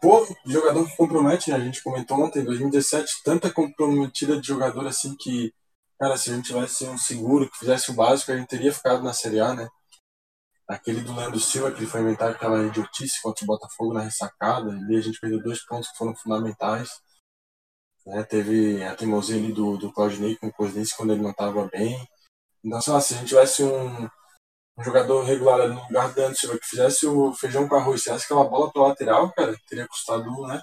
Pô, 0.00 0.26
jogador 0.46 0.86
que 0.88 0.96
compromete, 0.96 1.50
né? 1.50 1.56
A 1.56 1.60
gente 1.60 1.82
comentou 1.82 2.18
ontem, 2.18 2.40
em 2.40 2.44
2017, 2.44 3.22
tanta 3.22 3.52
comprometida 3.52 4.40
de 4.40 4.46
jogador 4.46 4.86
assim 4.86 5.14
que, 5.18 5.52
cara, 5.98 6.16
se 6.16 6.30
a 6.30 6.36
gente 6.36 6.46
tivesse 6.46 6.86
um 6.86 6.96
seguro, 6.96 7.50
que 7.50 7.58
fizesse 7.58 7.90
o 7.90 7.94
básico, 7.94 8.32
a 8.32 8.36
gente 8.36 8.48
teria 8.48 8.72
ficado 8.72 9.02
na 9.02 9.12
Série 9.12 9.40
A, 9.40 9.52
né? 9.52 9.68
Aquele 10.68 11.00
do 11.00 11.14
Leandro 11.14 11.40
Silva, 11.40 11.70
que 11.72 11.78
ele 11.78 11.86
foi 11.86 12.02
inventar 12.02 12.30
aquela 12.30 12.62
idiotice 12.62 13.22
contra 13.22 13.42
o 13.42 13.46
Botafogo 13.46 13.94
na 13.94 14.02
ressacada, 14.02 14.70
ali 14.70 14.96
a 14.96 15.00
gente 15.00 15.18
perdeu 15.18 15.42
dois 15.42 15.64
pontos 15.64 15.90
que 15.90 15.96
foram 15.96 16.14
fundamentais. 16.14 16.90
Né? 18.06 18.22
Teve 18.24 18.84
a 18.84 18.94
teimosia 18.94 19.36
ali 19.36 19.52
do, 19.52 19.78
do 19.78 19.90
Claudinei 19.92 20.36
com 20.36 20.48
o 20.48 20.52
Cosinense 20.52 20.94
quando 20.94 21.14
ele 21.14 21.22
não 21.22 21.30
estava 21.30 21.66
bem. 21.68 22.06
Então, 22.62 22.80
sei 22.82 22.92
lá, 22.92 23.00
se 23.00 23.14
a 23.14 23.16
gente 23.16 23.28
tivesse 23.28 23.62
um, 23.62 24.04
um 24.78 24.84
jogador 24.84 25.22
regular 25.24 25.60
ali 25.60 25.74
no 25.74 25.82
lugar 25.82 26.12
do 26.12 26.20
Leandro 26.20 26.38
Silva 26.38 26.58
que 26.58 26.66
fizesse 26.66 27.06
o 27.06 27.32
feijão 27.32 27.66
com 27.66 27.76
arroz, 27.76 28.02
fizesse 28.02 28.24
aquela 28.24 28.44
bola 28.44 28.70
para 28.70 28.82
lateral, 28.82 29.32
cara, 29.32 29.56
teria 29.68 29.88
custado, 29.88 30.30
né? 30.46 30.60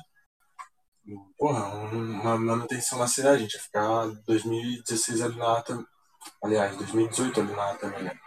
Porra, 1.37 1.67
uma 1.67 2.37
manutenção 2.37 2.97
na 2.99 3.07
cidade, 3.07 3.37
a 3.37 3.39
gente 3.39 3.53
ia 3.55 3.61
ficar 3.61 4.07
2016 4.25 5.21
ali 5.21 5.37
na 5.37 5.57
ata, 5.57 5.85
aliás, 6.43 6.75
2018 6.77 7.41
ali 7.41 7.53
na 7.53 7.71
ata 7.71 7.89
também, 7.89 8.03
né? 8.03 8.19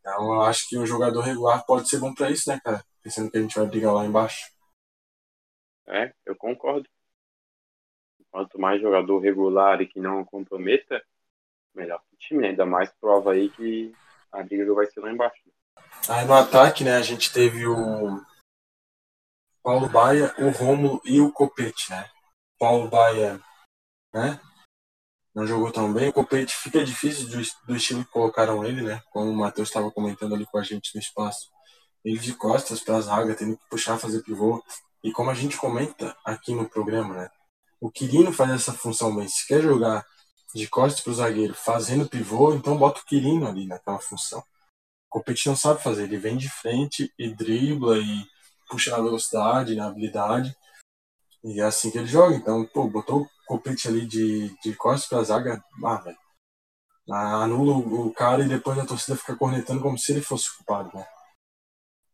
Então 0.00 0.34
eu 0.34 0.42
acho 0.42 0.68
que 0.68 0.76
o 0.76 0.86
jogador 0.86 1.20
regular 1.20 1.64
pode 1.66 1.88
ser 1.88 1.98
bom 1.98 2.14
para 2.14 2.30
isso, 2.30 2.48
né, 2.48 2.60
cara? 2.64 2.84
Pensando 3.02 3.30
que 3.30 3.38
a 3.38 3.40
gente 3.40 3.58
vai 3.58 3.66
brigar 3.66 3.94
lá 3.94 4.04
embaixo. 4.04 4.52
É, 5.86 6.12
eu 6.26 6.36
concordo. 6.36 6.88
Quanto 8.30 8.60
mais 8.60 8.80
jogador 8.80 9.18
regular 9.20 9.80
e 9.80 9.86
que 9.86 9.98
não 9.98 10.24
comprometa, 10.24 11.02
melhor 11.74 12.00
pro 12.00 12.18
time, 12.18 12.42
né? 12.42 12.48
Ainda 12.48 12.66
mais 12.66 12.90
prova 13.00 13.32
aí 13.32 13.48
que 13.50 13.94
a 14.30 14.42
briga 14.42 14.72
vai 14.74 14.86
ser 14.86 15.00
lá 15.00 15.10
embaixo. 15.10 15.42
Aí 16.08 16.26
no 16.26 16.34
ataque, 16.34 16.84
né, 16.84 16.96
a 16.96 17.02
gente 17.02 17.32
teve 17.32 17.66
o 17.66 18.20
Paulo 19.62 19.88
Baia, 19.88 20.34
o 20.38 20.50
Rômulo 20.50 21.00
e 21.04 21.20
o 21.20 21.32
Copete, 21.32 21.90
né? 21.90 22.08
Paulo 22.58 22.88
Baia, 22.88 23.40
né? 24.12 24.40
Não 25.38 25.46
jogou 25.46 25.70
tão 25.70 25.92
bem. 25.92 26.08
O 26.08 26.12
Copete 26.12 26.52
fica 26.52 26.84
difícil 26.84 27.28
do, 27.28 27.40
do 27.64 27.76
estilo 27.76 28.04
que 28.04 28.10
colocaram 28.10 28.64
ele, 28.64 28.82
né? 28.82 29.00
Como 29.12 29.30
o 29.30 29.36
Matheus 29.36 29.68
estava 29.68 29.88
comentando 29.88 30.34
ali 30.34 30.44
com 30.44 30.58
a 30.58 30.64
gente 30.64 30.92
no 30.96 31.00
espaço. 31.00 31.48
Ele 32.04 32.18
de 32.18 32.34
costas 32.34 32.80
para 32.80 32.96
a 32.96 33.00
zaga, 33.00 33.36
tendo 33.36 33.56
que 33.56 33.62
puxar, 33.70 33.96
fazer 33.98 34.20
pivô. 34.24 34.60
E 35.00 35.12
como 35.12 35.30
a 35.30 35.34
gente 35.34 35.56
comenta 35.56 36.16
aqui 36.24 36.52
no 36.52 36.68
programa, 36.68 37.14
né? 37.14 37.30
O 37.80 37.88
Quirino 37.88 38.32
faz 38.32 38.50
essa 38.50 38.72
função 38.72 39.14
bem. 39.14 39.28
Se 39.28 39.46
quer 39.46 39.62
jogar 39.62 40.04
de 40.52 40.66
costas 40.66 41.02
para 41.02 41.12
o 41.12 41.14
zagueiro 41.14 41.54
fazendo 41.54 42.08
pivô, 42.08 42.52
então 42.52 42.76
bota 42.76 43.00
o 43.00 43.04
Quirino 43.04 43.46
ali 43.46 43.64
naquela 43.64 44.00
função. 44.00 44.40
O 44.40 44.44
Copete 45.08 45.46
não 45.46 45.54
sabe 45.54 45.80
fazer, 45.80 46.02
ele 46.02 46.16
vem 46.16 46.36
de 46.36 46.48
frente 46.48 47.14
e 47.16 47.32
dribla 47.32 47.96
e 47.96 48.26
puxa 48.68 48.90
na 48.90 49.00
velocidade, 49.00 49.76
na 49.76 49.86
habilidade. 49.86 50.52
E 51.44 51.60
é 51.60 51.64
assim 51.64 51.92
que 51.92 51.98
ele 51.98 52.08
joga. 52.08 52.34
Então, 52.34 52.66
pô, 52.66 52.88
botou 52.88 53.30
o 53.48 53.56
Copete 53.56 53.88
ali 53.88 54.06
de, 54.06 54.54
de 54.60 54.76
costas 54.76 55.08
para 55.08 55.18
a 55.20 55.24
zaga, 55.24 55.64
ah, 55.84 55.96
velho. 55.96 56.18
Anula 57.10 57.78
o 57.78 58.12
cara 58.12 58.44
e 58.44 58.48
depois 58.48 58.78
a 58.78 58.86
torcida 58.86 59.16
fica 59.16 59.34
cornetando 59.34 59.80
como 59.80 59.96
se 59.96 60.12
ele 60.12 60.20
fosse 60.20 60.54
culpado, 60.56 60.90
né? 60.94 61.06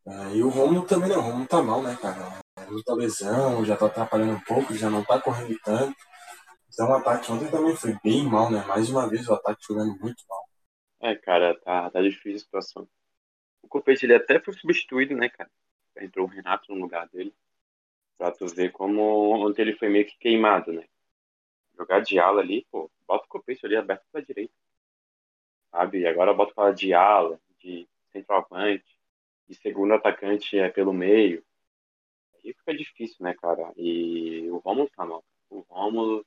É, 0.06 0.36
e 0.36 0.42
o 0.42 0.48
Romulo 0.50 0.86
também 0.86 1.08
não, 1.08 1.18
o 1.18 1.22
Romulo 1.22 1.48
tá 1.48 1.62
mal, 1.62 1.82
né, 1.82 1.96
cara? 2.00 2.38
Muita 2.70 2.94
lesão, 2.94 3.64
já 3.64 3.76
tá 3.76 3.86
atrapalhando 3.86 4.34
um 4.34 4.40
pouco, 4.40 4.74
já 4.74 4.88
não 4.88 5.02
tá 5.02 5.20
correndo 5.20 5.58
tanto. 5.64 5.96
Então 6.72 6.88
o 6.88 6.94
ataque 6.94 7.32
ontem 7.32 7.50
também 7.50 7.74
foi 7.74 7.96
bem 8.04 8.24
mal, 8.24 8.50
né? 8.50 8.64
Mais 8.66 8.88
uma 8.88 9.08
vez 9.08 9.28
o 9.28 9.34
ataque 9.34 9.64
jogando 9.66 9.98
muito 9.98 10.22
mal. 10.28 10.44
É, 11.00 11.16
cara, 11.16 11.58
tá, 11.60 11.90
tá 11.90 12.00
difícil 12.00 12.36
a 12.36 12.38
situação. 12.38 12.88
O 13.62 13.68
Copete 13.68 14.06
ele 14.06 14.14
até 14.14 14.38
foi 14.38 14.54
substituído, 14.54 15.16
né, 15.16 15.28
cara? 15.28 15.50
Entrou 16.00 16.26
o 16.26 16.30
Renato 16.30 16.72
no 16.72 16.80
lugar 16.80 17.08
dele. 17.08 17.34
Pra 18.16 18.30
tu 18.30 18.46
ver 18.46 18.70
como 18.70 19.02
ontem 19.44 19.62
ele 19.62 19.76
foi 19.76 19.88
meio 19.88 20.06
que 20.06 20.16
queimado, 20.18 20.72
né? 20.72 20.84
Jogar 21.76 22.00
de 22.00 22.19
ala 22.19 22.40
ali, 22.40 22.66
pô, 22.71 22.90
bota 23.07 23.25
o 23.25 23.28
Copete 23.28 23.66
ali 23.66 23.76
aberto 23.76 24.04
pra 24.11 24.21
direita. 24.21 24.54
Sabe? 25.71 26.00
E 26.00 26.07
agora 26.07 26.33
bota 26.33 26.54
pra 26.54 26.73
de 26.73 26.95
ala, 26.95 27.40
de 27.59 27.88
centroavante, 28.12 28.99
de 29.49 29.54
segundo 29.57 29.95
atacante 29.95 30.59
é 30.59 30.69
pelo 30.69 30.93
meio. 30.93 31.45
Aí 32.35 32.52
fica 32.52 32.75
difícil, 32.75 33.16
né, 33.21 33.35
cara? 33.35 33.73
E 33.76 34.49
o 34.50 34.59
Romulo 34.59 34.90
tá 34.95 35.04
mal. 35.04 35.25
O 35.50 35.61
Romulo 35.69 36.25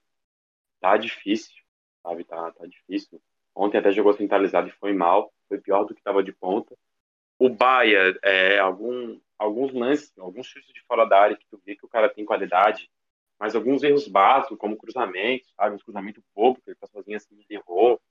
tá 0.80 0.98
difícil, 0.98 1.56
sabe? 2.04 2.24
Tá, 2.24 2.52
tá 2.52 2.66
difícil. 2.66 3.22
Ontem 3.56 3.78
até 3.78 3.92
jogou 3.92 4.14
centralizado 4.14 4.68
e 4.68 4.72
foi 4.74 4.94
mal, 4.94 5.34
foi 5.48 5.60
pior 5.60 5.84
do 5.84 5.94
que 5.94 6.00
estava 6.00 6.24
de 6.24 6.32
ponta. 6.32 6.78
O 7.40 7.50
Baia, 7.50 8.18
é, 8.24 8.60
algum, 8.60 9.20
alguns 9.38 9.74
lances, 9.74 10.12
alguns 10.18 10.48
chutes 10.48 10.74
de 10.74 10.82
fora 10.82 11.06
da 11.06 11.20
área 11.20 11.38
que 11.38 11.46
tu 11.48 11.62
vê 11.66 11.76
que 11.76 11.86
o 11.86 11.90
cara 11.90 12.10
tem 12.10 12.26
qualidade, 12.26 12.90
mas 13.40 13.56
alguns 13.56 13.84
erros 13.84 14.08
básicos, 14.08 14.58
como 14.58 14.78
cruzamento, 14.78 15.48
sabe? 15.56 15.76
Um 15.76 15.80
cruzamento 15.80 16.24
bobo, 16.36 16.62
que 16.62 16.70
ele 16.72 16.78
tá 16.78 16.88
sozinho 16.88 17.18
assim, 17.18 17.46
errou. 17.50 18.02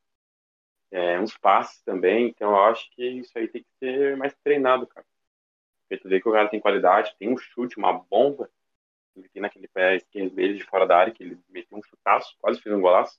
É, 0.90 1.18
uns 1.21 1.37
passes 1.37 1.83
também, 1.83 2.28
então 2.28 2.50
eu 2.50 2.64
acho 2.64 2.88
que 2.92 3.04
isso 3.04 3.37
aí 3.37 3.49
tem 3.49 3.62
que 3.62 3.68
ser 3.78 4.16
mais 4.16 4.35
treinado, 4.45 4.87
cara. 4.87 5.06
Porque 5.88 6.02
tu 6.02 6.09
vê 6.09 6.21
que 6.21 6.28
o 6.28 6.33
cara 6.33 6.49
tem 6.49 6.61
qualidade, 6.61 7.14
tem 7.18 7.28
um 7.28 7.37
chute, 7.37 7.76
uma 7.76 7.92
bomba, 7.92 8.50
ele 9.16 9.28
tem 9.28 9.42
naquele 9.42 9.68
pé 9.68 9.97
esquerdo 9.97 10.35
dele 10.35 10.59
de 10.59 10.64
fora 10.64 10.87
da 10.87 10.97
área, 10.99 11.12
que 11.12 11.23
ele 11.23 11.38
meteu 11.49 11.78
um 11.78 11.83
chutaço, 11.83 12.37
quase 12.38 12.61
fez 12.61 12.75
um 12.75 12.80
golaço. 12.80 13.18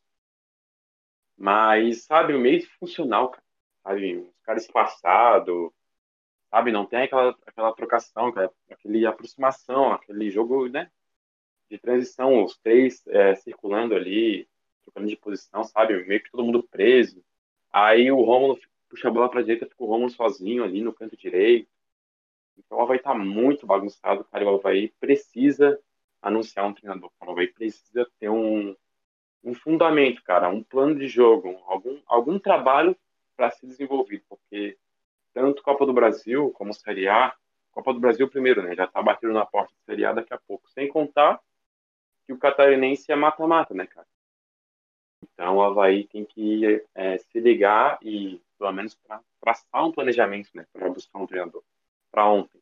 Mas, 1.37 2.03
sabe, 2.05 2.33
o 2.33 2.39
meio 2.39 2.65
funcional, 2.79 3.29
cara. 3.29 3.43
Sabe, 3.83 4.17
os 4.17 4.41
caras 4.43 4.63
espaçados, 4.63 5.71
sabe, 6.49 6.71
não 6.71 6.85
tem 6.85 7.03
aquela, 7.03 7.37
aquela 7.45 7.73
trocação, 7.73 8.31
cara, 8.33 8.51
aquele 8.69 9.05
aproximação, 9.05 9.93
aquele 9.93 10.29
jogo, 10.29 10.67
né, 10.67 10.91
de 11.69 11.77
transição, 11.77 12.43
os 12.43 12.57
três 12.57 13.05
é, 13.07 13.35
circulando 13.35 13.95
ali, 13.95 14.47
trocando 14.83 15.07
de 15.07 15.17
posição, 15.17 15.63
sabe, 15.63 16.05
meio 16.05 16.23
que 16.23 16.31
todo 16.31 16.43
mundo 16.43 16.63
preso. 16.63 17.23
Aí 17.71 18.11
o 18.11 18.21
Rômulo 18.21 18.59
puxa 18.89 19.09
a 19.09 19.11
bola 19.11 19.29
pra 19.29 19.41
direita, 19.41 19.65
fica 19.65 19.83
o 19.83 19.87
Rômulo 19.87 20.09
sozinho 20.09 20.63
ali 20.63 20.81
no 20.81 20.93
canto 20.93 21.17
direito. 21.17 21.69
Então 22.57 22.77
o 22.77 22.81
Havaí 22.81 22.99
tá 22.99 23.13
muito 23.13 23.67
bagunçado, 23.67 24.23
cara, 24.25 24.45
o 24.45 24.55
Havaí 24.55 24.89
precisa 24.99 25.79
anunciar 26.21 26.65
um 26.65 26.73
treinador. 26.73 27.11
O 27.21 27.31
Havaí 27.31 27.47
precisa 27.47 28.09
ter 28.19 28.29
um, 28.29 28.75
um 29.43 29.53
fundamento, 29.53 30.23
cara, 30.23 30.49
um 30.49 30.63
plano 30.63 30.95
de 30.95 31.07
jogo, 31.07 31.61
algum, 31.67 31.99
algum 32.07 32.39
trabalho 32.39 32.95
para 33.35 33.51
ser 33.51 33.67
desenvolvido, 33.67 34.23
porque 34.27 34.77
tanto 35.33 35.61
Copa 35.61 35.85
do 35.85 35.93
Brasil 35.93 36.49
como 36.51 36.73
Série 36.73 37.07
A, 37.07 37.35
Copa 37.71 37.93
do 37.93 37.99
Brasil 37.99 38.27
primeiro, 38.27 38.63
né, 38.63 38.75
já 38.75 38.85
está 38.85 39.03
batendo 39.03 39.33
na 39.33 39.45
porta 39.45 39.71
da 39.71 39.93
Série 39.93 40.03
A 40.03 40.13
daqui 40.13 40.33
a 40.33 40.39
pouco, 40.39 40.67
sem 40.71 40.87
contar 40.87 41.39
que 42.27 42.33
o 42.33 42.37
catarinense 42.37 43.09
é 43.09 43.15
mata-mata, 43.15 43.73
né, 43.73 43.87
cara? 43.87 44.05
Então 45.23 45.55
o 45.55 45.61
Havaí 45.63 46.05
tem 46.07 46.25
que 46.25 46.83
é, 46.93 47.17
se 47.17 47.39
ligar 47.39 47.97
e, 48.03 48.41
pelo 48.59 48.71
menos, 48.73 48.95
traçar 49.41 49.85
um 49.85 49.91
planejamento, 49.91 50.49
né, 50.53 50.65
para 50.73 50.89
buscar 50.89 51.19
um 51.19 51.25
treinador. 51.25 51.63
Para 52.11 52.29
ontem. 52.29 52.61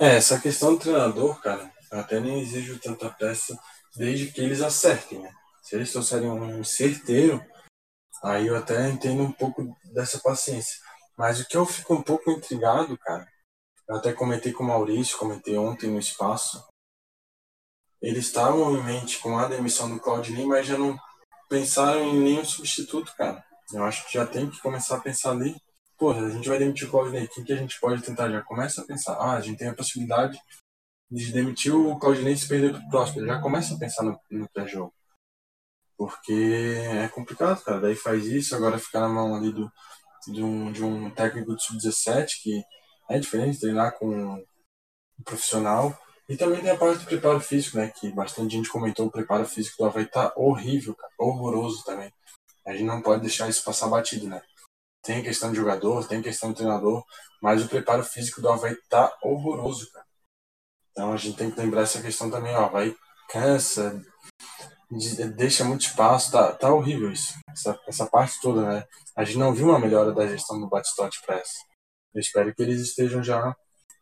É, 0.00 0.16
essa 0.16 0.40
questão 0.40 0.74
do 0.74 0.80
treinador, 0.80 1.40
cara, 1.40 1.72
eu 1.90 2.00
até 2.00 2.18
nem 2.20 2.40
exijo 2.40 2.80
tanta 2.80 3.08
pressa 3.08 3.58
desde 3.96 4.32
que 4.32 4.40
eles 4.40 4.60
acertem, 4.60 5.20
né? 5.20 5.32
Se 5.62 5.76
eles 5.76 5.92
trouxerem 5.92 6.28
um 6.28 6.62
certeiro, 6.64 7.42
aí 8.22 8.48
eu 8.48 8.56
até 8.56 8.88
entendo 8.88 9.22
um 9.22 9.32
pouco 9.32 9.76
dessa 9.92 10.20
paciência. 10.20 10.78
Mas 11.16 11.40
o 11.40 11.48
que 11.48 11.56
eu 11.56 11.64
fico 11.64 11.94
um 11.94 12.02
pouco 12.02 12.30
intrigado, 12.30 12.98
cara, 12.98 13.26
eu 13.88 13.96
até 13.96 14.12
comentei 14.12 14.52
com 14.52 14.64
o 14.64 14.66
Maurício, 14.66 15.18
comentei 15.18 15.56
ontem 15.56 15.90
no 15.90 15.98
espaço, 15.98 16.64
eles 18.04 18.26
estavam 18.26 18.76
em 18.76 18.82
mente 18.82 19.18
com 19.18 19.38
a 19.38 19.48
demissão 19.48 19.88
do 19.88 19.98
Claudinei, 19.98 20.44
mas 20.44 20.66
já 20.66 20.76
não 20.76 20.94
pensaram 21.48 22.04
em 22.04 22.20
nenhum 22.20 22.44
substituto, 22.44 23.14
cara. 23.16 23.42
Eu 23.72 23.82
acho 23.82 24.06
que 24.06 24.12
já 24.12 24.26
tem 24.26 24.50
que 24.50 24.60
começar 24.60 24.98
a 24.98 25.00
pensar 25.00 25.30
ali. 25.30 25.56
Porra, 25.96 26.26
a 26.26 26.30
gente 26.30 26.46
vai 26.46 26.58
demitir 26.58 26.86
o 26.86 26.90
Claudinei, 26.90 27.24
o 27.24 27.28
que, 27.28 27.52
a 27.52 27.56
gente 27.56 27.80
pode 27.80 28.02
tentar? 28.02 28.30
Já 28.30 28.42
começa 28.42 28.82
a 28.82 28.84
pensar, 28.84 29.14
ah, 29.14 29.36
a 29.36 29.40
gente 29.40 29.58
tem 29.58 29.68
a 29.68 29.74
possibilidade 29.74 30.38
de 31.10 31.32
demitir 31.32 31.74
o 31.74 31.98
Claudinei 31.98 32.34
e 32.34 32.36
se 32.36 32.46
perder 32.46 32.72
pro 32.72 32.88
próximo. 32.90 33.24
Já 33.24 33.40
começa 33.40 33.74
a 33.74 33.78
pensar 33.78 34.02
no, 34.02 34.20
no 34.30 34.48
pré-jogo. 34.50 34.92
Porque 35.96 36.76
é 36.90 37.08
complicado, 37.08 37.62
cara. 37.64 37.80
Daí 37.80 37.94
faz 37.94 38.26
isso, 38.26 38.54
agora 38.54 38.78
ficar 38.78 39.00
na 39.00 39.08
mão 39.08 39.34
ali 39.34 39.50
do, 39.50 39.72
de, 40.28 40.42
um, 40.42 40.70
de 40.70 40.84
um 40.84 41.10
técnico 41.10 41.56
de 41.56 41.64
sub-17, 41.64 42.42
que 42.42 42.62
é 43.08 43.18
diferente 43.18 43.60
treinar 43.60 43.96
com 43.98 44.08
um 44.08 44.44
profissional. 45.24 45.98
E 46.28 46.36
também 46.36 46.62
tem 46.62 46.70
a 46.70 46.76
parte 46.76 47.00
do 47.00 47.06
preparo 47.06 47.40
físico, 47.40 47.76
né? 47.76 47.92
Que 47.94 48.10
bastante 48.10 48.56
gente 48.56 48.68
comentou, 48.68 49.06
o 49.06 49.10
preparo 49.10 49.44
físico 49.44 49.76
do 49.78 49.84
Havaí 49.84 50.06
tá 50.06 50.32
horrível, 50.36 50.94
cara. 50.94 51.12
Horroroso 51.18 51.84
também. 51.84 52.12
A 52.66 52.72
gente 52.72 52.84
não 52.84 53.02
pode 53.02 53.20
deixar 53.20 53.48
isso 53.48 53.62
passar 53.62 53.88
batido, 53.88 54.26
né? 54.26 54.40
tem 55.04 55.22
questão 55.22 55.50
de 55.50 55.58
jogador, 55.58 56.08
tem 56.08 56.22
questão 56.22 56.50
de 56.50 56.56
treinador, 56.56 57.04
mas 57.40 57.62
o 57.62 57.68
preparo 57.68 58.02
físico 58.02 58.40
do 58.40 58.48
Havaí 58.48 58.74
tá 58.88 59.16
horroroso, 59.22 59.92
cara. 59.92 60.06
Então 60.90 61.12
a 61.12 61.16
gente 61.16 61.36
tem 61.36 61.50
que 61.50 61.60
lembrar 61.60 61.82
essa 61.82 62.00
questão 62.00 62.30
também, 62.30 62.56
ó, 62.56 62.64
Havaí 62.64 62.96
cansa, 63.28 64.02
deixa 65.36 65.64
muito 65.64 65.82
espaço, 65.82 66.32
tá, 66.32 66.52
tá 66.52 66.72
horrível 66.72 67.12
isso, 67.12 67.34
essa, 67.50 67.78
essa 67.86 68.06
parte 68.06 68.40
toda, 68.40 68.66
né? 68.66 68.86
A 69.14 69.24
gente 69.24 69.38
não 69.38 69.52
viu 69.52 69.68
uma 69.68 69.78
melhora 69.78 70.12
da 70.12 70.26
gestão 70.26 70.58
do 70.58 70.68
Batistote 70.68 71.20
para 71.24 71.36
essa. 71.36 71.58
Eu 72.14 72.20
espero 72.20 72.54
que 72.54 72.62
eles 72.62 72.80
estejam 72.80 73.22
já 73.22 73.54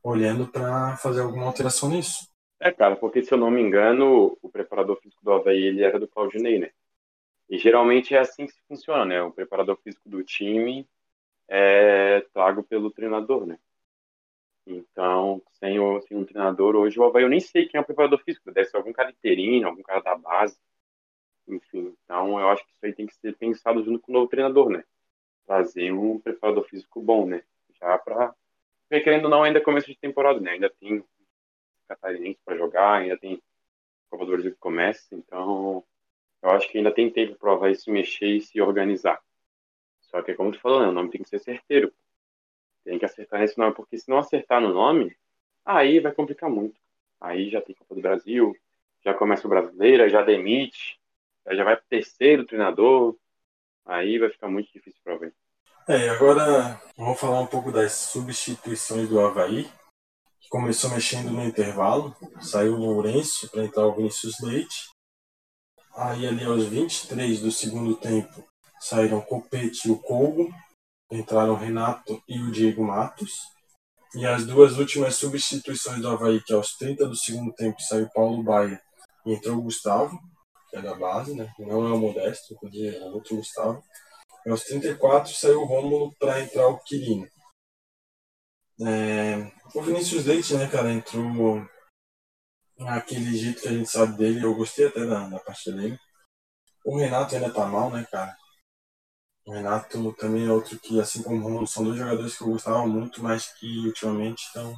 olhando 0.02 0.46
para 0.46 0.96
fazer 0.96 1.20
alguma 1.20 1.46
alteração 1.46 1.88
nisso. 1.88 2.28
É, 2.60 2.70
cara, 2.70 2.96
porque 2.96 3.22
se 3.22 3.32
eu 3.32 3.38
não 3.38 3.50
me 3.50 3.60
engano, 3.60 4.36
o 4.40 4.48
preparador 4.48 4.96
físico 5.00 5.24
do 5.24 5.32
Havaí 5.32 5.62
ele 5.62 5.82
era 5.82 5.98
do 5.98 6.08
Claudinei, 6.08 6.58
né? 6.58 6.70
E 7.48 7.58
geralmente 7.58 8.14
é 8.14 8.18
assim 8.18 8.46
que 8.46 8.54
funciona, 8.68 9.04
né? 9.04 9.22
O 9.22 9.32
preparador 9.32 9.76
físico 9.82 10.08
do 10.08 10.22
time 10.22 10.88
é 11.48 12.20
trago 12.32 12.62
pelo 12.62 12.90
treinador, 12.90 13.46
né? 13.46 13.58
Então, 14.66 15.42
sem, 15.54 15.78
o, 15.80 16.00
sem 16.02 16.16
um 16.16 16.24
treinador, 16.24 16.76
hoje 16.76 16.98
o 16.98 17.04
Havaí 17.04 17.24
eu 17.24 17.28
nem 17.28 17.40
sei 17.40 17.66
quem 17.66 17.78
é 17.78 17.82
o 17.82 17.84
preparador 17.84 18.22
físico, 18.22 18.52
deve 18.52 18.68
ser 18.68 18.76
algum 18.76 18.92
cara 18.92 19.10
interino, 19.10 19.66
algum 19.66 19.82
cara 19.82 20.00
da 20.00 20.14
base, 20.16 20.56
enfim. 21.48 21.96
Então, 22.04 22.38
eu 22.40 22.48
acho 22.48 22.64
que 22.64 22.72
isso 22.72 22.86
aí 22.86 22.92
tem 22.94 23.06
que 23.06 23.14
ser 23.16 23.36
pensado 23.36 23.82
junto 23.84 24.00
com 24.00 24.12
o 24.12 24.14
novo 24.14 24.28
treinador, 24.28 24.70
né? 24.70 24.84
Trazer 25.46 25.92
um 25.92 26.20
preparador 26.20 26.64
físico 26.64 27.00
bom, 27.02 27.26
né? 27.26 27.42
Já 27.80 27.98
para 27.98 28.34
porque 28.92 29.04
querendo 29.04 29.24
ou 29.24 29.30
não, 29.30 29.42
ainda 29.42 29.58
é 29.58 29.62
começo 29.62 29.86
de 29.86 29.96
temporada, 29.96 30.38
né? 30.38 30.50
Ainda 30.50 30.68
tem 30.68 31.02
catarinense 31.88 32.38
para 32.44 32.58
jogar, 32.58 32.98
ainda 32.98 33.16
tem 33.16 33.42
Copa 34.10 34.26
do 34.26 34.32
Brasil 34.32 34.52
que 34.52 34.58
começa, 34.58 35.14
então 35.14 35.82
eu 36.42 36.50
acho 36.50 36.68
que 36.68 36.76
ainda 36.76 36.92
tem 36.92 37.10
tempo 37.10 37.34
para 37.38 37.48
o 37.48 37.52
Havaí 37.54 37.74
se 37.74 37.90
mexer 37.90 38.26
e 38.26 38.42
se 38.42 38.60
organizar. 38.60 39.18
Só 40.02 40.20
que, 40.20 40.34
como 40.34 40.52
tu 40.52 40.60
falou, 40.60 40.82
né, 40.82 40.88
o 40.88 40.92
nome 40.92 41.08
tem 41.08 41.22
que 41.22 41.28
ser 41.30 41.38
certeiro. 41.38 41.90
Tem 42.84 42.98
que 42.98 43.06
acertar 43.06 43.40
nesse 43.40 43.56
nome, 43.56 43.74
porque 43.74 43.96
se 43.96 44.10
não 44.10 44.18
acertar 44.18 44.60
no 44.60 44.74
nome, 44.74 45.16
aí 45.64 45.98
vai 45.98 46.12
complicar 46.12 46.50
muito. 46.50 46.78
Aí 47.18 47.48
já 47.48 47.62
tem 47.62 47.74
Copa 47.74 47.94
do 47.94 48.02
Brasil, 48.02 48.54
já 49.02 49.14
começa 49.14 49.46
o 49.46 49.50
brasileiro, 49.50 50.06
já 50.10 50.20
demite, 50.20 51.00
já 51.50 51.64
vai 51.64 51.76
pro 51.76 51.86
terceiro 51.88 52.44
treinador, 52.44 53.16
aí 53.86 54.18
vai 54.18 54.28
ficar 54.28 54.48
muito 54.48 54.70
difícil 54.70 55.00
para 55.02 55.16
ver. 55.16 55.34
É, 55.88 56.08
agora 56.10 56.80
vamos 56.96 57.18
falar 57.18 57.40
um 57.40 57.46
pouco 57.46 57.72
das 57.72 57.92
substituições 57.92 59.08
do 59.08 59.18
Havaí, 59.18 59.64
que 60.40 60.48
começou 60.48 60.88
mexendo 60.90 61.32
no 61.32 61.42
intervalo, 61.42 62.14
saiu 62.40 62.74
o 62.74 62.78
Lourenço 62.78 63.50
para 63.50 63.64
entrar 63.64 63.88
o 63.88 63.96
Vinícius 63.96 64.38
Leite. 64.40 64.90
Aí 65.96 66.24
ali 66.24 66.44
aos 66.44 66.66
23 66.66 67.40
do 67.40 67.50
segundo 67.50 67.96
tempo 67.96 68.44
saíram 68.80 69.18
o 69.18 69.26
Copete 69.26 69.88
e 69.88 69.90
o 69.90 69.98
Colgo, 69.98 70.54
entraram 71.10 71.54
o 71.54 71.58
Renato 71.58 72.22
e 72.28 72.38
o 72.38 72.52
Diego 72.52 72.84
Matos. 72.84 73.32
E 74.14 74.24
as 74.24 74.46
duas 74.46 74.78
últimas 74.78 75.16
substituições 75.16 76.00
do 76.00 76.08
Havaí, 76.08 76.40
que 76.44 76.52
aos 76.52 76.76
30 76.76 77.08
do 77.08 77.16
segundo 77.16 77.52
tempo 77.54 77.82
saiu 77.82 78.08
Paulo 78.14 78.40
Baia 78.40 78.80
e 79.26 79.32
entrou 79.32 79.58
o 79.58 79.62
Gustavo, 79.62 80.16
que 80.70 80.76
é 80.76 80.80
da 80.80 80.94
base, 80.94 81.34
né? 81.34 81.52
Não 81.58 81.88
é 81.88 81.92
o 81.92 81.98
Modesto, 81.98 82.54
inclusive 82.54 82.96
é 82.96 83.04
outro 83.06 83.34
Gustavo. 83.34 83.82
Aos 84.46 84.64
34 84.64 85.32
saiu 85.34 85.60
o 85.60 85.64
Rômulo 85.64 86.14
para 86.18 86.40
entrar 86.40 86.66
o 86.66 86.78
Quirino. 86.80 87.28
É, 88.80 89.36
o 89.74 89.82
Vinícius 89.82 90.26
Leite, 90.26 90.54
né, 90.56 90.68
cara, 90.68 90.90
entrou 90.90 91.64
naquele 92.76 93.36
jeito 93.36 93.62
que 93.62 93.68
a 93.68 93.72
gente 93.72 93.88
sabe 93.88 94.16
dele. 94.16 94.44
Eu 94.44 94.54
gostei 94.54 94.88
até 94.88 95.06
da, 95.06 95.28
da 95.28 95.38
partida 95.38 95.76
dele. 95.76 95.98
O 96.84 96.98
Renato 96.98 97.34
ainda 97.34 97.52
tá 97.52 97.64
mal, 97.66 97.90
né, 97.90 98.04
cara? 98.10 98.36
O 99.46 99.52
Renato 99.52 100.12
também 100.14 100.46
é 100.46 100.50
outro 100.52 100.78
que, 100.78 101.00
assim 101.00 101.22
como 101.22 101.36
o 101.36 101.42
Romulo, 101.42 101.66
são 101.66 101.84
dois 101.84 101.98
jogadores 101.98 102.36
que 102.36 102.42
eu 102.42 102.48
gostava 102.48 102.86
muito, 102.86 103.22
mas 103.22 103.52
que 103.54 103.86
ultimamente 103.86 104.44
estão 104.46 104.74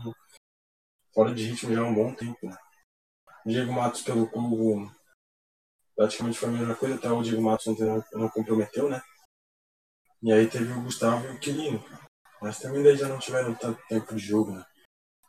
fora 1.15 1.35
de 1.35 1.45
ritmo 1.45 1.75
já 1.75 1.81
há 1.81 1.85
um 1.85 1.95
bom 1.95 2.15
tempo, 2.15 2.47
né? 2.47 2.57
Diego 3.47 3.73
Matos 3.73 4.03
pelo 4.03 4.27
clube 4.29 4.91
praticamente 5.95 6.39
foi 6.39 6.49
a 6.49 6.53
mesma 6.53 6.75
coisa, 6.75 6.97
até 6.97 7.11
o 7.11 7.23
Diego 7.23 7.43
Matos 7.43 7.67
não, 7.79 8.05
não 8.13 8.29
comprometeu, 8.29 8.89
né? 8.89 9.03
E 10.25 10.33
aí 10.33 10.49
teve 10.49 10.73
o 10.73 10.81
Gustavo 10.81 11.27
e 11.27 11.37
o 11.37 11.39
Quirino. 11.39 11.85
Mas 12.41 12.59
também 12.59 12.83
daí 12.83 12.97
já 12.97 13.07
não 13.07 13.19
tiveram 13.19 13.55
tanto 13.55 13.79
tempo 13.87 14.15
de 14.15 14.23
jogo, 14.23 14.53
né? 14.53 14.65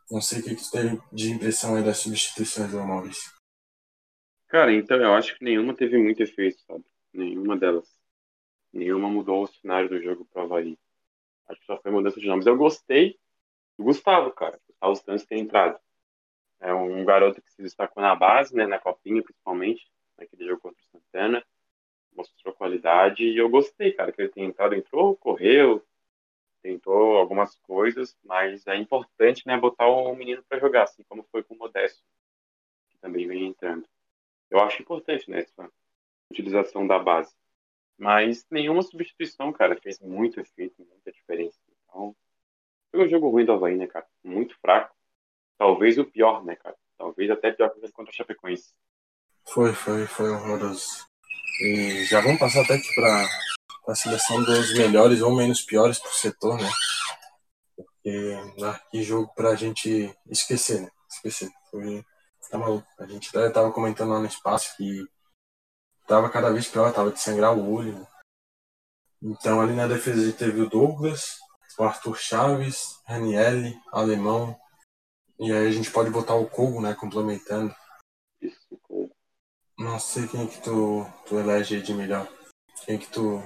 Não 0.09 0.21
sei 0.21 0.39
o 0.39 0.43
que, 0.43 0.55
tu 0.55 0.71
teve 0.71 0.97
de 1.11 1.31
impressão 1.31 1.75
aí 1.75 1.83
das 1.83 1.97
substituições 1.97 2.71
do 2.71 2.79
Maurício. 2.81 3.29
Cara, 4.47 4.71
então 4.71 4.95
eu 4.95 5.13
acho 5.13 5.37
que 5.37 5.43
nenhuma 5.43 5.75
teve 5.75 5.97
muito 5.97 6.23
efeito, 6.23 6.61
sabe? 6.61 6.85
Nenhuma 7.11 7.57
delas. 7.57 7.93
Nenhuma 8.71 9.09
mudou 9.09 9.43
o 9.43 9.47
cenário 9.47 9.89
do 9.89 10.01
jogo 10.01 10.23
pro 10.31 10.43
Havaí. 10.43 10.79
Acho 11.49 11.59
que 11.59 11.65
só 11.65 11.77
foi 11.81 11.91
mudança 11.91 12.17
de 12.17 12.27
nomes. 12.27 12.45
Eu 12.45 12.55
gostei 12.55 13.19
do 13.77 13.83
Gustavo, 13.83 14.31
cara. 14.31 14.57
Gustavo 14.65 14.95
Santos 14.95 15.25
tem 15.25 15.41
entrado. 15.41 15.77
É 16.61 16.73
um 16.73 17.03
garoto 17.03 17.41
que 17.41 17.51
se 17.51 17.61
destacou 17.61 18.01
na 18.01 18.15
base, 18.15 18.55
né? 18.55 18.65
Na 18.65 18.79
copinha, 18.79 19.21
principalmente. 19.21 19.91
Naquele 20.17 20.47
jogo 20.47 20.61
contra 20.61 20.81
o 20.81 20.85
Santana 20.85 21.45
mostrou 22.15 22.53
qualidade 22.53 23.23
e 23.23 23.37
eu 23.37 23.49
gostei, 23.49 23.91
cara, 23.91 24.11
que 24.11 24.21
ele 24.21 24.29
tem 24.29 24.45
entrado, 24.45 24.75
entrou, 24.75 25.15
correu, 25.17 25.85
tentou 26.61 27.17
algumas 27.17 27.55
coisas, 27.57 28.17
mas 28.23 28.65
é 28.65 28.75
importante, 28.75 29.45
né, 29.45 29.57
botar 29.57 29.87
o 29.87 30.15
menino 30.15 30.43
para 30.43 30.59
jogar, 30.59 30.83
assim 30.83 31.03
como 31.03 31.23
foi 31.31 31.43
com 31.43 31.53
o 31.53 31.57
Modesto, 31.57 32.03
que 32.89 32.97
também 32.97 33.27
vem 33.27 33.45
entrando. 33.47 33.87
Eu 34.49 34.59
acho 34.59 34.81
importante, 34.81 35.29
né, 35.29 35.41
essa 35.41 35.69
utilização 36.31 36.87
da 36.87 36.97
base. 36.97 37.35
Mas 37.97 38.45
nenhuma 38.49 38.81
substituição, 38.81 39.53
cara, 39.53 39.79
fez 39.79 39.99
muito 39.99 40.39
efeito, 40.39 40.75
muita 40.83 41.11
diferença. 41.11 41.57
Então, 41.83 42.15
foi 42.91 43.05
um 43.05 43.09
jogo 43.09 43.29
ruim 43.29 43.45
do 43.45 43.53
Havaí, 43.53 43.77
né, 43.77 43.87
cara? 43.87 44.05
Muito 44.23 44.57
fraco. 44.59 44.93
Talvez 45.57 45.97
o 45.97 46.05
pior, 46.05 46.43
né, 46.43 46.55
cara? 46.55 46.75
Talvez 46.97 47.29
até 47.29 47.51
pior 47.51 47.69
que 47.69 47.91
contra 47.91 48.11
o 48.11 48.15
Chapecoense. 48.15 48.73
Foi, 49.45 49.71
foi, 49.73 50.05
foi 50.07 50.29
horroroso. 50.29 51.07
E 51.61 52.05
já 52.05 52.19
vamos 52.19 52.39
passar 52.39 52.63
até 52.63 52.75
aqui 52.75 52.93
para 52.95 53.27
a 53.87 53.95
seleção 53.95 54.43
dos 54.43 54.73
melhores 54.73 55.21
ou 55.21 55.33
menos 55.33 55.61
piores 55.61 55.99
por 55.99 56.13
setor, 56.13 56.57
né? 56.57 56.69
Porque 57.75 58.35
né, 58.57 58.79
que 58.91 59.01
jogo 59.01 59.33
para 59.33 59.49
a 59.49 59.55
gente 59.55 60.13
esquecer, 60.29 60.81
né? 60.81 60.89
Esquecer. 61.09 61.49
Foi, 61.71 62.03
tá 62.49 62.57
maluco. 62.57 62.85
A 62.99 63.05
gente 63.05 63.29
até 63.29 63.49
tava 63.49 63.71
comentando 63.71 64.11
lá 64.11 64.19
no 64.19 64.25
espaço 64.25 64.75
que 64.75 65.07
tava 66.05 66.29
cada 66.29 66.51
vez 66.51 66.67
pior, 66.67 66.91
tava 66.93 67.11
de 67.11 67.21
sangrar 67.21 67.53
o 67.57 67.73
olho. 67.73 67.99
Né? 67.99 68.07
Então 69.23 69.61
ali 69.61 69.73
na 69.73 69.87
defesa 69.87 70.31
teve 70.33 70.61
o 70.61 70.69
Douglas, 70.69 71.37
o 71.79 71.83
Arthur 71.83 72.17
Chaves, 72.17 72.99
Ranielli, 73.05 73.79
Alemão. 73.93 74.59
E 75.39 75.51
aí 75.53 75.67
a 75.67 75.71
gente 75.71 75.89
pode 75.89 76.09
botar 76.09 76.35
o 76.35 76.49
Kogo, 76.49 76.81
né? 76.81 76.93
Complementando. 76.93 77.73
Não 79.77 79.99
sei 79.99 80.25
quem 80.25 80.47
que 80.47 80.61
tu, 80.61 81.05
tu 81.27 81.37
elege 81.37 81.81
de 81.81 81.93
melhor. 81.93 82.25
Quem 82.85 82.97
que 82.97 83.11
tu 83.11 83.41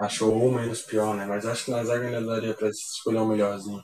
achou 0.00 0.32
o 0.34 0.50
menos 0.50 0.80
pior, 0.80 1.14
né? 1.14 1.26
Mas 1.26 1.44
acho 1.44 1.66
que 1.66 1.70
na 1.70 1.84
zaga 1.84 2.06
ainda 2.06 2.24
daria 2.24 2.54
pra 2.54 2.68
escolher 2.68 3.18
o 3.18 3.26
melhorzinho. 3.26 3.82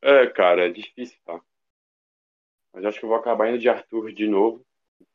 É, 0.00 0.26
cara, 0.28 0.66
é 0.66 0.70
difícil, 0.70 1.18
tá? 1.26 1.38
Mas 2.72 2.84
acho 2.86 2.98
que 2.98 3.04
eu 3.04 3.10
vou 3.10 3.18
acabar 3.18 3.50
indo 3.50 3.58
de 3.58 3.68
Arthur 3.68 4.10
de 4.12 4.26
novo, 4.26 4.64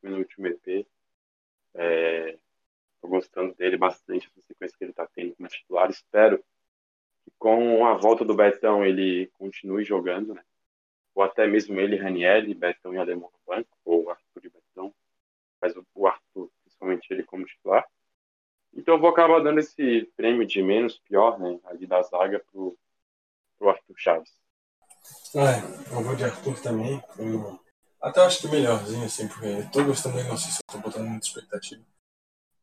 no 0.00 0.18
último 0.18 0.46
EP. 0.46 0.86
É, 1.74 2.38
tô 3.00 3.08
gostando 3.08 3.52
dele 3.56 3.76
bastante, 3.76 4.28
essa 4.28 4.46
sequência 4.46 4.76
que 4.78 4.84
ele 4.84 4.92
tá 4.92 5.08
tendo 5.12 5.34
como 5.34 5.48
titular. 5.48 5.90
Espero 5.90 6.38
que 7.24 7.32
com 7.38 7.84
a 7.84 7.94
volta 7.94 8.24
do 8.24 8.36
Betão 8.36 8.84
ele 8.84 9.28
continue 9.34 9.84
jogando, 9.84 10.32
né? 10.32 10.44
Ou 11.12 11.24
até 11.24 11.44
mesmo 11.46 11.78
ele, 11.80 11.96
Raniel, 11.96 12.54
Betão 12.54 12.94
e 12.94 12.98
Alemão 12.98 13.32
no 13.32 13.40
banco, 13.44 13.76
ou 13.84 14.10
Arthur 14.10 14.44
e 14.44 14.48
Betão 14.48 14.61
mas 15.62 15.72
o 15.94 16.06
Arthur, 16.06 16.50
principalmente 16.64 17.06
ele 17.10 17.22
como 17.22 17.46
titular. 17.46 17.86
Então 18.74 18.94
eu 18.94 19.00
vou 19.00 19.10
acabar 19.10 19.40
dando 19.40 19.60
esse 19.60 20.10
prêmio 20.16 20.44
de 20.44 20.60
menos 20.60 20.98
pior, 20.98 21.38
né, 21.38 21.60
ali 21.66 21.86
da 21.86 22.02
zaga 22.02 22.44
pro, 22.50 22.76
pro 23.56 23.70
Arthur 23.70 23.94
Chaves. 23.96 24.32
É, 25.34 25.94
eu 25.94 26.02
vou 26.02 26.16
de 26.16 26.24
Arthur 26.24 26.60
também. 26.60 27.02
Eu 27.18 27.60
até 28.00 28.20
acho 28.22 28.40
que 28.40 28.48
melhorzinho, 28.48 29.04
assim, 29.04 29.28
porque 29.28 29.46
eu 29.46 29.70
tô 29.70 29.84
gostando 29.84 30.16
dele, 30.16 30.28
não 30.28 30.36
sei 30.36 30.50
se 30.50 30.58
eu 30.58 30.74
tô 30.74 30.88
botando 30.88 31.08
muita 31.08 31.26
expectativa. 31.26 31.82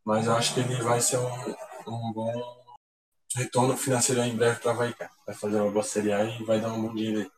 Mas 0.03 0.25
eu 0.25 0.33
acho 0.33 0.53
que 0.53 0.59
ele 0.59 0.81
vai 0.81 0.99
ser 0.99 1.17
um, 1.17 1.29
um 1.87 2.11
bom 2.11 2.63
retorno 3.35 3.77
financeiro 3.77 4.21
em 4.21 4.35
breve 4.35 4.59
para 4.59 4.73
Vai, 4.73 4.93
Vai 5.25 5.35
fazer 5.35 5.61
uma 5.61 5.71
boa 5.71 5.83
Série 5.83 6.11
A 6.11 6.25
e 6.25 6.43
vai 6.43 6.59
dar 6.59 6.73
um 6.73 6.81
bom 6.81 6.93
dinheiro 6.93 7.21
aí. 7.21 7.31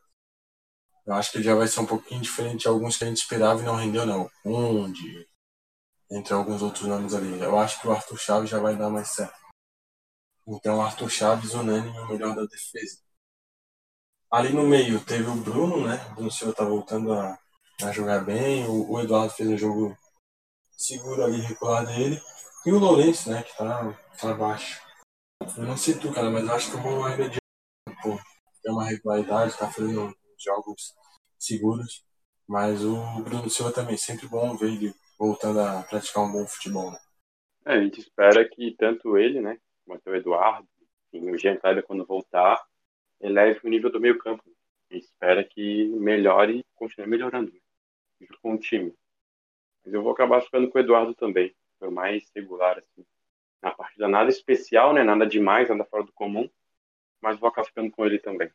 Eu 1.04 1.14
acho 1.14 1.32
que 1.32 1.38
ele 1.38 1.44
já 1.44 1.54
vai 1.54 1.66
ser 1.66 1.80
um 1.80 1.86
pouquinho 1.86 2.20
diferente 2.20 2.62
de 2.62 2.68
alguns 2.68 2.96
que 2.96 3.04
a 3.04 3.08
gente 3.08 3.18
esperava 3.18 3.60
e 3.60 3.64
não 3.64 3.74
rendeu, 3.74 4.06
não. 4.06 4.30
Onde? 4.44 5.28
Entre 6.12 6.34
alguns 6.34 6.60
outros 6.60 6.86
nomes 6.86 7.14
ali. 7.14 7.40
Eu 7.40 7.58
acho 7.58 7.80
que 7.80 7.88
o 7.88 7.92
Arthur 7.92 8.18
Chaves 8.18 8.50
já 8.50 8.58
vai 8.58 8.76
dar 8.76 8.90
mais 8.90 9.08
certo. 9.08 9.40
Então, 10.46 10.82
Arthur 10.82 11.08
Chaves, 11.08 11.54
unânime, 11.54 11.98
o 11.98 12.08
melhor 12.08 12.34
da 12.34 12.44
defesa. 12.44 12.98
Ali 14.30 14.52
no 14.52 14.62
meio 14.62 15.02
teve 15.04 15.28
o 15.28 15.34
Bruno, 15.34 15.86
né? 15.86 16.04
O 16.10 16.14
Bruno 16.14 16.30
Silva 16.30 16.52
tá 16.52 16.64
voltando 16.64 17.12
a, 17.12 17.38
a 17.82 17.92
jogar 17.92 18.24
bem. 18.24 18.66
O, 18.66 18.92
o, 18.92 19.00
Eduardo 19.00 19.32
fez 19.32 19.48
um 19.48 19.56
jogo 19.56 19.96
seguro 20.72 21.24
ali, 21.24 21.40
regular 21.40 21.86
dele. 21.86 22.20
E 22.66 22.72
o 22.72 22.78
Lourenço, 22.78 23.30
né? 23.30 23.42
Que 23.42 23.56
tá 23.56 23.94
abaixo. 24.22 24.80
Eu 25.56 25.64
não 25.64 25.76
sei 25.76 25.98
tu, 25.98 26.12
cara, 26.12 26.30
mas 26.30 26.48
acho 26.48 26.70
que 26.70 26.76
eu 26.76 27.04
ainda 27.04 27.28
de 27.28 27.38
pô, 28.02 28.18
tem 28.62 28.72
uma 28.72 28.84
regularidade, 28.84 29.56
tá 29.56 29.70
fazendo 29.70 30.14
jogos 30.38 30.94
seguros. 31.38 32.04
Mas 32.46 32.82
o 32.84 33.22
Bruno 33.22 33.48
Silva 33.48 33.72
também, 33.72 33.96
sempre 33.96 34.28
bom 34.28 34.56
ver 34.56 34.72
ele 34.72 34.94
voltando 35.22 35.60
a 35.60 35.84
praticar 35.84 36.24
um 36.24 36.32
bom 36.32 36.44
futebol. 36.44 36.90
Né? 36.90 36.98
É, 37.64 37.72
a 37.74 37.80
gente 37.80 38.00
espera 38.00 38.44
que 38.44 38.74
tanto 38.76 39.16
ele, 39.16 39.40
né, 39.40 39.56
quanto 39.86 40.10
o 40.10 40.16
Eduardo, 40.16 40.66
enfim, 41.12 41.30
o 41.30 41.38
Jean 41.38 41.56
Kleber, 41.56 41.84
quando 41.84 42.04
voltar, 42.04 42.60
eleve 43.20 43.60
o 43.62 43.68
nível 43.68 43.88
do 43.88 44.00
meio 44.00 44.18
campo. 44.18 44.42
A 44.90 44.94
gente 44.94 45.04
espera 45.04 45.44
que 45.44 45.86
melhore 45.90 46.58
e 46.58 46.64
continue 46.74 47.06
melhorando, 47.06 47.52
né, 47.52 47.60
junto 48.20 48.40
com 48.40 48.54
o 48.54 48.58
time. 48.58 48.92
Mas 49.84 49.94
eu 49.94 50.02
vou 50.02 50.10
acabar 50.10 50.42
ficando 50.42 50.68
com 50.68 50.76
o 50.76 50.80
Eduardo 50.80 51.14
também, 51.14 51.54
foi 51.78 51.86
o 51.86 51.92
mais 51.92 52.28
regular, 52.34 52.78
assim. 52.78 53.06
Na 53.62 53.70
partida 53.70 54.08
nada 54.08 54.28
especial, 54.28 54.92
né, 54.92 55.04
nada 55.04 55.24
demais, 55.24 55.68
nada 55.68 55.84
fora 55.84 56.02
do 56.02 56.12
comum, 56.12 56.50
mas 57.20 57.38
vou 57.38 57.48
acabar 57.48 57.68
ficando 57.68 57.92
com 57.92 58.04
ele 58.04 58.18
também. 58.18 58.50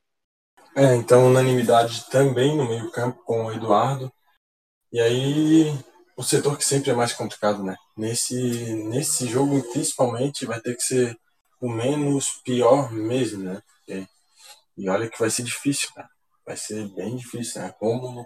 É, 0.75 0.95
então 0.95 1.27
unanimidade 1.27 2.09
também 2.09 2.57
no 2.57 2.67
meio 2.67 2.91
campo 2.91 3.23
com 3.23 3.45
o 3.45 3.53
Eduardo. 3.53 4.11
E 4.91 4.99
aí 4.99 5.71
o 6.17 6.23
setor 6.23 6.57
que 6.57 6.65
sempre 6.65 6.89
é 6.89 6.95
mais 6.95 7.13
complicado, 7.13 7.63
né? 7.63 7.77
Nesse, 7.95 8.73
nesse 8.85 9.27
jogo, 9.27 9.61
principalmente, 9.71 10.47
vai 10.47 10.59
ter 10.59 10.75
que 10.75 10.81
ser 10.81 11.15
o 11.61 11.69
menos 11.69 12.41
pior 12.43 12.91
mesmo, 12.91 13.43
né? 13.43 13.61
E, 13.87 14.07
e 14.75 14.89
olha 14.89 15.07
que 15.07 15.19
vai 15.19 15.29
ser 15.29 15.43
difícil, 15.43 15.93
cara. 15.93 16.09
Vai 16.43 16.57
ser 16.57 16.87
bem 16.95 17.15
difícil, 17.15 17.61
né? 17.61 17.71
Como 17.77 18.21
o 18.21 18.25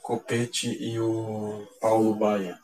Copete 0.00 0.68
e 0.82 0.98
o 0.98 1.68
Paulo 1.80 2.14
Baia. 2.14 2.58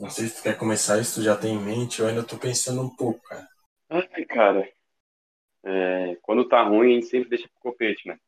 Não 0.00 0.10
sei 0.10 0.26
se 0.26 0.38
tu 0.38 0.42
quer 0.42 0.58
começar 0.58 0.98
isso, 0.98 1.20
tu 1.20 1.22
já 1.22 1.36
tem 1.36 1.54
em 1.54 1.62
mente, 1.62 2.00
eu 2.00 2.08
ainda 2.08 2.24
tô 2.24 2.36
pensando 2.36 2.82
um 2.82 2.90
pouco, 2.90 3.22
cara. 3.22 3.46
Ai, 3.88 4.24
cara. 4.24 4.68
É, 5.64 6.16
quando 6.22 6.48
tá 6.48 6.60
ruim, 6.64 6.90
a 6.90 6.94
gente 6.94 7.06
sempre 7.06 7.28
deixa 7.28 7.48
pro 7.48 7.70
Copete, 7.70 8.08
né? 8.08 8.18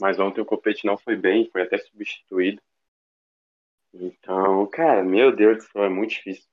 Mas 0.00 0.18
ontem 0.18 0.40
o 0.40 0.46
Copete 0.46 0.86
não 0.86 0.96
foi 0.96 1.16
bem, 1.16 1.50
foi 1.50 1.62
até 1.62 1.76
substituído. 1.76 2.62
Então, 4.00 4.66
cara, 4.66 5.02
meu 5.02 5.34
Deus 5.34 5.58
do 5.58 5.62
céu, 5.70 5.84
é 5.84 5.88
muito 5.88 6.10
difícil. 6.10 6.46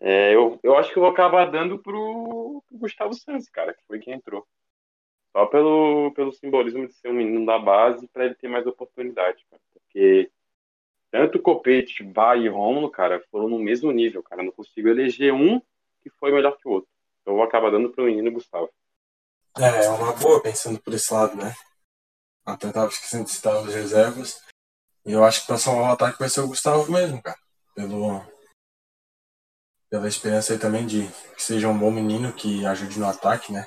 É, 0.00 0.34
eu, 0.34 0.58
eu 0.62 0.76
acho 0.76 0.92
que 0.92 0.98
eu 0.98 1.02
vou 1.02 1.10
acabar 1.10 1.50
dando 1.50 1.78
pro, 1.78 2.62
pro 2.68 2.78
Gustavo 2.78 3.14
Santos, 3.14 3.48
cara, 3.48 3.72
que 3.74 3.84
foi 3.86 3.98
quem 3.98 4.14
entrou. 4.14 4.46
Só 5.32 5.46
pelo, 5.46 6.12
pelo 6.12 6.32
simbolismo 6.32 6.86
de 6.86 6.94
ser 6.94 7.08
um 7.08 7.14
menino 7.14 7.44
da 7.44 7.58
base 7.58 8.06
para 8.08 8.26
ele 8.26 8.34
ter 8.34 8.48
mais 8.48 8.66
oportunidade, 8.66 9.44
cara. 9.50 9.62
Porque 9.72 10.30
tanto 11.10 11.40
Copete, 11.40 12.02
Bay 12.02 12.44
e 12.44 12.48
Romulo, 12.48 12.90
cara, 12.90 13.24
foram 13.30 13.48
no 13.48 13.58
mesmo 13.58 13.90
nível, 13.90 14.22
cara. 14.22 14.42
Não 14.42 14.52
consigo 14.52 14.88
eleger 14.88 15.32
um 15.32 15.60
que 16.02 16.10
foi 16.10 16.30
melhor 16.30 16.56
que 16.56 16.68
o 16.68 16.72
outro. 16.72 16.90
Então 17.22 17.34
eu 17.34 17.38
vou 17.38 17.46
acabar 17.46 17.70
dando 17.70 17.90
pro 17.90 18.04
menino 18.04 18.30
Gustavo. 18.30 18.70
É, 19.56 19.86
é 19.86 19.90
uma 19.90 20.12
boa 20.12 20.42
pensando 20.42 20.80
por 20.80 20.92
esse 20.92 21.12
lado, 21.12 21.36
né? 21.36 21.54
Até 22.44 22.70
tava 22.70 22.88
esquecendo 22.88 23.24
de 23.24 23.30
citar 23.30 23.62
os 23.62 23.74
reservas. 23.74 24.44
Eu 25.04 25.24
acho 25.24 25.42
que 25.42 25.46
para 25.46 25.58
salvar 25.58 25.90
o 25.90 25.92
ataque 25.92 26.18
vai 26.18 26.28
ser 26.28 26.40
o 26.40 26.48
Gustavo 26.48 26.90
mesmo, 26.90 27.22
cara. 27.22 27.38
Pelo, 27.74 28.24
pela 29.90 30.08
experiência 30.08 30.54
aí 30.54 30.58
também 30.58 30.86
de 30.86 31.06
que 31.34 31.42
seja 31.42 31.68
um 31.68 31.78
bom 31.78 31.90
menino 31.90 32.32
que 32.32 32.64
ajude 32.64 32.98
no 32.98 33.06
ataque, 33.06 33.52
né? 33.52 33.66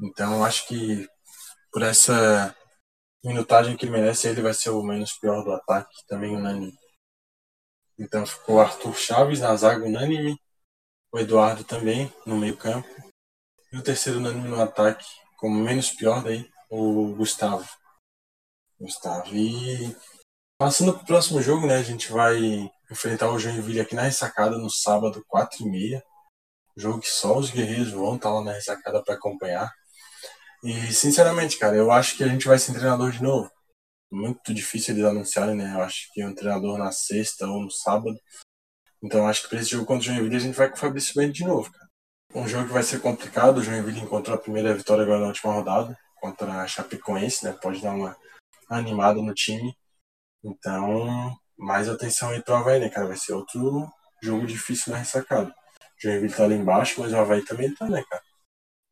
Então 0.00 0.34
eu 0.34 0.44
acho 0.44 0.66
que 0.68 1.08
por 1.72 1.82
essa 1.82 2.56
minutagem 3.24 3.76
que 3.76 3.86
ele 3.86 3.92
merece, 3.92 4.28
ele 4.28 4.42
vai 4.42 4.54
ser 4.54 4.70
o 4.70 4.82
menos 4.82 5.12
pior 5.14 5.42
do 5.42 5.52
ataque, 5.52 6.06
também 6.06 6.36
unânime. 6.36 6.76
Então 7.98 8.26
ficou 8.26 8.60
Arthur 8.60 8.94
Chaves 8.96 9.40
na 9.40 9.54
zaga 9.56 9.84
unânime, 9.84 10.36
o 11.12 11.18
Eduardo 11.18 11.64
também 11.64 12.12
no 12.26 12.36
meio 12.36 12.56
campo, 12.56 12.88
e 13.72 13.76
o 13.76 13.82
terceiro 13.82 14.18
unânime 14.18 14.48
no 14.48 14.60
ataque, 14.60 15.06
como 15.36 15.58
menos 15.58 15.90
pior 15.90 16.22
daí, 16.22 16.50
o 16.68 17.14
Gustavo. 17.14 17.68
Gustavo. 18.80 19.34
E 19.34 19.94
Passando 20.62 20.92
para 20.92 21.02
o 21.02 21.06
próximo 21.06 21.42
jogo, 21.42 21.66
né? 21.66 21.74
A 21.74 21.82
gente 21.82 22.12
vai 22.12 22.70
enfrentar 22.88 23.28
o 23.32 23.36
Joinville 23.36 23.80
aqui 23.80 23.96
na 23.96 24.02
ressacada 24.02 24.56
no 24.56 24.70
sábado, 24.70 25.26
4h30. 25.28 26.00
Jogo 26.76 27.00
que 27.00 27.08
só 27.08 27.36
os 27.36 27.50
guerreiros 27.50 27.90
vão 27.90 28.14
estar 28.14 28.28
tá 28.28 28.34
lá 28.36 28.44
na 28.44 28.52
ressacada 28.52 29.02
para 29.02 29.14
acompanhar. 29.14 29.68
E, 30.62 30.72
sinceramente, 30.92 31.58
cara, 31.58 31.74
eu 31.74 31.90
acho 31.90 32.16
que 32.16 32.22
a 32.22 32.28
gente 32.28 32.46
vai 32.46 32.60
ser 32.60 32.74
treinador 32.74 33.10
de 33.10 33.20
novo. 33.20 33.50
Muito 34.08 34.54
difícil 34.54 34.94
eles 34.94 35.04
anunciarem, 35.04 35.56
né? 35.56 35.74
Eu 35.74 35.82
acho 35.82 36.08
que 36.14 36.24
um 36.24 36.32
treinador 36.32 36.78
na 36.78 36.92
sexta 36.92 37.44
ou 37.48 37.60
no 37.60 37.70
sábado. 37.72 38.16
Então, 39.02 39.26
acho 39.26 39.42
que 39.42 39.48
para 39.48 39.60
esse 39.60 39.70
jogo 39.70 39.84
contra 39.84 40.12
o 40.12 40.14
Joinville 40.14 40.36
a 40.36 40.38
gente 40.38 40.56
vai 40.56 40.68
com 40.70 40.76
o 40.76 40.78
Fabrício 40.78 41.12
Bento 41.16 41.32
de 41.32 41.44
novo, 41.44 41.72
cara. 41.72 41.88
Um 42.36 42.46
jogo 42.46 42.68
que 42.68 42.72
vai 42.72 42.84
ser 42.84 43.00
complicado. 43.00 43.58
O 43.58 43.64
Joinville 43.64 43.98
encontrou 43.98 44.36
a 44.36 44.40
primeira 44.40 44.72
vitória 44.72 45.02
agora 45.02 45.22
na 45.22 45.26
última 45.26 45.52
rodada 45.52 45.98
contra 46.20 46.62
a 46.62 46.68
Chapecoense, 46.68 47.44
né? 47.44 47.52
Pode 47.60 47.82
dar 47.82 47.96
uma 47.96 48.16
animada 48.70 49.20
no 49.20 49.34
time. 49.34 49.76
Então, 50.44 51.36
mais 51.56 51.88
atenção 51.88 52.30
aí 52.30 52.42
pro 52.42 52.54
Havaí, 52.54 52.80
né, 52.80 52.88
cara? 52.88 53.06
Vai 53.06 53.16
ser 53.16 53.32
outro 53.32 53.86
jogo 54.22 54.46
difícil 54.46 54.92
na 54.92 54.98
ressacada. 54.98 55.50
O 55.50 55.54
Joinville 56.02 56.34
tá 56.34 56.46
lá 56.46 56.54
embaixo, 56.54 57.00
mas 57.00 57.12
o 57.12 57.16
Havaí 57.16 57.44
também 57.44 57.72
tá, 57.74 57.88
né, 57.88 58.02
cara? 58.08 58.22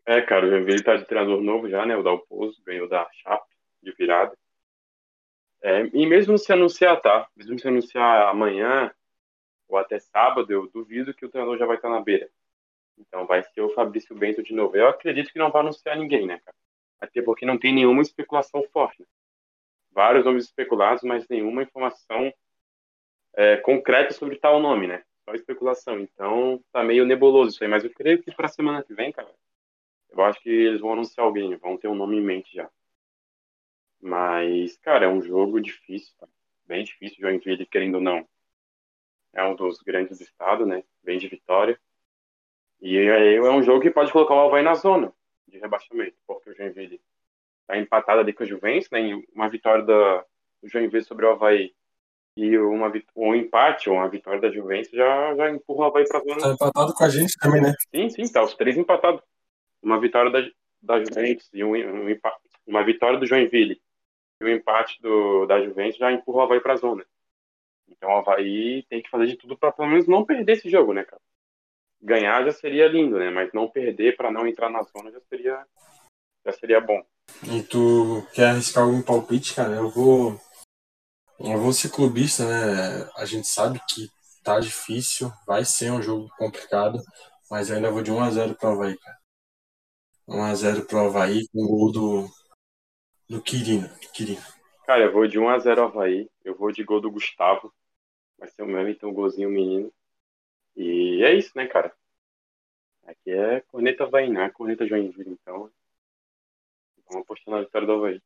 É, 0.06 0.20
cara, 0.22 0.46
o 0.46 0.50
Joinville 0.50 0.82
tá 0.82 0.96
de 0.96 1.04
treinador 1.04 1.40
novo 1.40 1.68
já, 1.68 1.84
né? 1.84 1.96
O 1.96 2.02
Dalpozo 2.02 2.62
ganhou 2.64 2.88
da 2.88 3.08
Chape 3.12 3.54
de 3.82 3.92
virada. 3.92 4.36
É, 5.62 5.82
e 5.92 6.06
mesmo 6.06 6.38
se 6.38 6.52
anunciar, 6.52 7.00
tá? 7.00 7.28
Mesmo 7.36 7.58
se 7.58 7.68
anunciar 7.68 8.28
amanhã 8.28 8.90
ou 9.68 9.76
até 9.76 9.98
sábado, 9.98 10.50
eu 10.52 10.68
duvido 10.68 11.14
que 11.14 11.24
o 11.24 11.28
treinador 11.28 11.58
já 11.58 11.66
vai 11.66 11.76
estar 11.76 11.90
na 11.90 12.00
beira. 12.00 12.28
Então 12.98 13.26
vai 13.26 13.42
ser 13.42 13.60
o 13.60 13.70
Fabrício 13.70 14.14
Bento 14.16 14.42
de 14.42 14.54
novo. 14.54 14.76
Eu 14.76 14.88
acredito 14.88 15.32
que 15.32 15.38
não 15.38 15.50
vai 15.50 15.62
anunciar 15.62 15.96
ninguém, 15.96 16.26
né, 16.26 16.40
cara? 16.44 16.56
Até 17.00 17.22
porque 17.22 17.46
não 17.46 17.58
tem 17.58 17.74
nenhuma 17.74 18.02
especulação 18.02 18.62
forte. 18.72 19.00
Né? 19.00 19.06
Vários 19.92 20.24
nomes 20.24 20.44
especulados, 20.44 21.02
mas 21.02 21.26
nenhuma 21.28 21.62
informação 21.62 22.32
é, 23.34 23.56
concreta 23.58 24.12
sobre 24.12 24.36
tal 24.36 24.60
nome, 24.60 24.86
né? 24.86 25.04
Só 25.24 25.34
especulação. 25.34 26.00
Então, 26.00 26.62
tá 26.72 26.82
meio 26.82 27.04
nebuloso 27.04 27.50
isso 27.50 27.64
aí. 27.64 27.70
Mas 27.70 27.84
eu 27.84 27.90
creio 27.90 28.22
que 28.22 28.32
para 28.32 28.46
a 28.46 28.50
semana 28.50 28.82
que 28.82 28.94
vem, 28.94 29.12
cara, 29.12 29.32
eu 30.10 30.22
acho 30.22 30.40
que 30.40 30.50
eles 30.50 30.80
vão 30.80 30.92
anunciar 30.92 31.26
alguém, 31.26 31.54
vão 31.56 31.76
ter 31.76 31.88
um 31.88 31.94
nome 31.94 32.16
em 32.16 32.22
mente 32.22 32.54
já. 32.54 32.68
Mas, 34.00 34.76
cara, 34.78 35.04
é 35.04 35.08
um 35.08 35.22
jogo 35.22 35.60
difícil, 35.60 36.14
tá? 36.18 36.26
bem 36.66 36.84
difícil. 36.84 37.20
Joinville, 37.20 37.66
querendo 37.66 37.96
ou 37.96 38.00
não, 38.00 38.26
é 39.32 39.44
um 39.44 39.54
dos 39.54 39.80
grandes 39.80 40.18
do 40.18 40.24
estado, 40.24 40.64
né? 40.64 40.84
Bem 41.02 41.18
de 41.18 41.28
vitória. 41.28 41.78
E 42.80 42.96
aí 42.96 43.34
é 43.34 43.50
um 43.50 43.62
jogo 43.62 43.82
que 43.82 43.90
pode 43.90 44.12
colocar 44.12 44.34
o 44.34 44.40
Havaí 44.40 44.62
na 44.62 44.74
zona 44.74 45.12
de 45.46 45.58
rebaixamento, 45.58 46.16
porque 46.26 46.50
o 46.50 46.54
Joinville 46.54 47.00
tá 47.70 47.78
empatado 47.78 48.20
ali 48.20 48.32
com 48.32 48.42
a 48.42 48.46
Juventus, 48.46 48.90
né? 48.90 49.00
Uma 49.34 49.48
vitória 49.48 49.84
da, 49.84 50.24
do 50.62 50.68
Joinville 50.68 51.04
sobre 51.04 51.24
o 51.24 51.30
Havaí 51.30 51.72
e 52.36 52.58
uma, 52.58 52.92
um 53.16 53.34
empate 53.34 53.88
ou 53.88 53.96
uma 53.96 54.08
vitória 54.08 54.40
da 54.40 54.50
Juventus 54.50 54.90
já, 54.90 55.34
já 55.36 55.50
empurra 55.50 55.84
o 55.84 55.84
Havaí 55.84 56.04
pra 56.06 56.20
zona. 56.20 56.40
Tá 56.40 56.50
empatado 56.50 56.94
com 56.94 57.04
a 57.04 57.08
gente 57.08 57.38
também, 57.38 57.62
né? 57.62 57.72
Sim, 57.94 58.10
sim, 58.10 58.32
tá 58.32 58.42
os 58.42 58.54
três 58.54 58.76
empatados. 58.76 59.22
Uma 59.82 60.00
vitória 60.00 60.30
da, 60.30 60.40
da 60.82 61.04
Juventus 61.04 61.48
e 61.54 61.62
um, 61.62 61.70
um 61.70 62.10
empate, 62.10 62.38
uma 62.66 62.84
vitória 62.84 63.18
do 63.18 63.26
Joinville 63.26 63.80
e 64.40 64.44
o 64.44 64.48
um 64.48 64.50
empate 64.50 65.00
do, 65.00 65.46
da 65.46 65.62
Juventus 65.62 65.96
já 65.96 66.10
empurra 66.10 66.38
o 66.38 66.42
Havaí 66.42 66.60
pra 66.60 66.76
zona. 66.76 67.04
Então 67.88 68.10
o 68.10 68.18
Havaí 68.18 68.84
tem 68.88 69.02
que 69.02 69.10
fazer 69.10 69.26
de 69.26 69.36
tudo 69.36 69.56
para 69.56 69.72
pelo 69.72 69.88
menos 69.88 70.06
não 70.06 70.24
perder 70.24 70.52
esse 70.54 70.68
jogo, 70.68 70.92
né, 70.92 71.04
cara? 71.04 71.20
Ganhar 72.02 72.44
já 72.44 72.52
seria 72.52 72.88
lindo, 72.88 73.18
né? 73.18 73.30
Mas 73.30 73.52
não 73.52 73.68
perder 73.68 74.16
para 74.16 74.30
não 74.30 74.46
entrar 74.46 74.70
na 74.70 74.82
zona 74.82 75.10
já 75.12 75.20
seria, 75.20 75.66
já 76.44 76.52
seria 76.52 76.80
bom 76.80 77.04
e 77.44 77.62
tu 77.62 78.26
quer 78.34 78.50
arriscar 78.50 78.84
algum 78.84 79.02
palpite, 79.02 79.54
cara, 79.54 79.74
eu 79.76 79.90
vou. 79.90 80.40
Eu 81.38 81.58
vou 81.58 81.72
ser 81.72 81.90
clubista, 81.90 82.44
né? 82.46 83.10
A 83.16 83.24
gente 83.24 83.46
sabe 83.46 83.80
que 83.88 84.08
tá 84.42 84.60
difícil, 84.60 85.32
vai 85.46 85.64
ser 85.64 85.90
um 85.90 86.02
jogo 86.02 86.28
complicado, 86.36 87.02
mas 87.50 87.70
eu 87.70 87.76
ainda 87.76 87.90
vou 87.90 88.02
de 88.02 88.10
1x0 88.10 88.56
pro 88.56 88.68
Havaí, 88.68 88.96
cara. 88.98 89.18
1x0 90.28 90.86
pro 90.86 90.98
Havaí 90.98 91.48
com 91.48 91.64
o 91.64 91.68
gol 91.68 91.92
do, 91.92 92.28
do 93.28 93.42
Quirino. 93.42 93.88
Quirino. 94.12 94.42
Cara, 94.86 95.04
eu 95.04 95.12
vou 95.12 95.26
de 95.26 95.38
1x0 95.38 95.78
Havaí, 95.78 96.28
eu 96.44 96.54
vou 96.54 96.72
de 96.72 96.84
gol 96.84 97.00
do 97.00 97.10
Gustavo. 97.10 97.72
Vai 98.38 98.48
ser 98.48 98.62
o 98.62 98.66
mesmo, 98.66 98.88
então, 98.88 99.12
golzinho 99.12 99.50
menino. 99.50 99.92
E 100.76 101.22
é 101.24 101.34
isso, 101.34 101.52
né, 101.54 101.66
cara? 101.66 101.92
Aqui 103.04 103.30
é 103.30 103.60
corneta 103.62 104.04
Havaí, 104.04 104.30
não 104.30 104.42
é 104.42 104.50
corneta 104.50 104.86
Joinville, 104.86 105.38
então 105.40 105.70
Vamos 107.10 107.24
apostar 107.24 107.54
na 107.54 107.60
vitória 107.60 107.86
do 107.86 107.92
Havaí. 107.94 108.20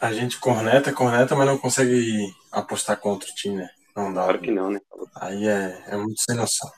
A 0.00 0.12
gente 0.12 0.38
corneta, 0.38 0.92
corneta, 0.92 1.34
mas 1.34 1.46
não 1.46 1.58
consegue 1.58 2.32
apostar 2.52 3.00
contra 3.00 3.28
o 3.28 3.34
time, 3.34 3.56
né? 3.56 3.68
Não 3.96 4.12
dá. 4.12 4.22
Claro 4.24 4.40
que 4.40 4.50
não, 4.50 4.70
né? 4.70 4.80
Aí 5.16 5.46
é, 5.46 5.84
é 5.88 5.96
muito 5.96 6.20
sem 6.22 6.36
noção. 6.36 6.70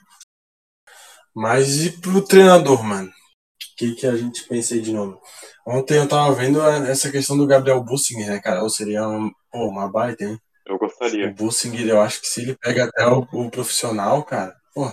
Mas 1.35 1.85
e 1.85 1.99
pro 2.01 2.25
treinador, 2.25 2.83
mano? 2.83 3.09
O 3.09 3.75
que, 3.77 3.95
que 3.95 4.07
a 4.07 4.15
gente 4.15 4.47
pensa 4.47 4.73
aí 4.75 4.81
de 4.81 4.93
novo? 4.93 5.19
Ontem 5.65 5.97
eu 5.97 6.07
tava 6.07 6.33
vendo 6.35 6.61
essa 6.61 7.11
questão 7.11 7.37
do 7.37 7.47
Gabriel 7.47 7.83
Bussinger, 7.83 8.27
né, 8.29 8.39
cara? 8.39 8.63
Ou 8.63 8.69
seria 8.69 9.07
um, 9.07 9.31
pô, 9.51 9.67
uma 9.67 9.91
baita, 9.91 10.23
hein? 10.23 10.39
Eu 10.65 10.77
gostaria. 10.77 11.27
O 11.27 11.33
Bussinger, 11.33 11.87
eu 11.87 12.01
acho 12.01 12.21
que 12.21 12.27
se 12.27 12.41
ele 12.41 12.57
pega 12.57 12.85
até 12.85 13.05
o, 13.07 13.21
o 13.33 13.51
profissional, 13.51 14.23
cara, 14.23 14.55
pô, 14.73 14.91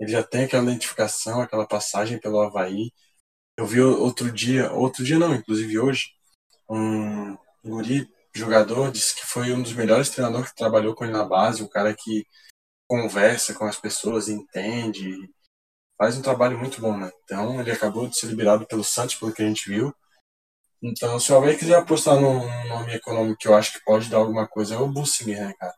Ele 0.00 0.10
já 0.12 0.22
tem 0.22 0.44
aquela 0.44 0.64
identificação, 0.64 1.40
aquela 1.40 1.66
passagem 1.66 2.18
pelo 2.20 2.40
Havaí. 2.40 2.92
Eu 3.56 3.66
vi 3.66 3.80
outro 3.80 4.32
dia, 4.32 4.72
outro 4.72 5.04
dia 5.04 5.18
não, 5.18 5.34
inclusive 5.34 5.78
hoje, 5.78 6.08
um 6.68 7.36
guri 7.64 8.08
jogador 8.34 8.90
disse 8.90 9.14
que 9.14 9.24
foi 9.24 9.52
um 9.52 9.62
dos 9.62 9.72
melhores 9.72 10.10
treinadores 10.10 10.50
que 10.50 10.56
trabalhou 10.56 10.94
com 10.94 11.04
ele 11.04 11.12
na 11.12 11.24
base, 11.24 11.62
um 11.62 11.68
cara 11.68 11.94
que 11.94 12.26
conversa 12.88 13.54
com 13.54 13.64
as 13.64 13.76
pessoas, 13.76 14.28
entende, 14.28 15.30
faz 15.96 16.16
um 16.18 16.22
trabalho 16.22 16.58
muito 16.58 16.80
bom, 16.80 16.96
né? 16.98 17.10
Então 17.24 17.60
ele 17.60 17.70
acabou 17.70 18.08
de 18.08 18.18
ser 18.18 18.26
liberado 18.26 18.66
pelo 18.66 18.82
Santos, 18.84 19.14
pelo 19.14 19.32
que 19.32 19.42
a 19.42 19.46
gente 19.46 19.68
viu. 19.68 19.94
Então, 20.82 21.18
se 21.18 21.32
Havaí 21.32 21.56
quiser 21.56 21.76
apostar 21.76 22.20
num 22.20 22.46
nome 22.68 22.94
econômico 22.94 23.38
que 23.38 23.48
eu 23.48 23.54
acho 23.54 23.72
que 23.72 23.84
pode 23.84 24.10
dar 24.10 24.18
alguma 24.18 24.46
coisa, 24.46 24.74
é 24.74 24.78
o 24.78 24.86
Bussinger, 24.86 25.46
né, 25.48 25.54
cara? 25.58 25.74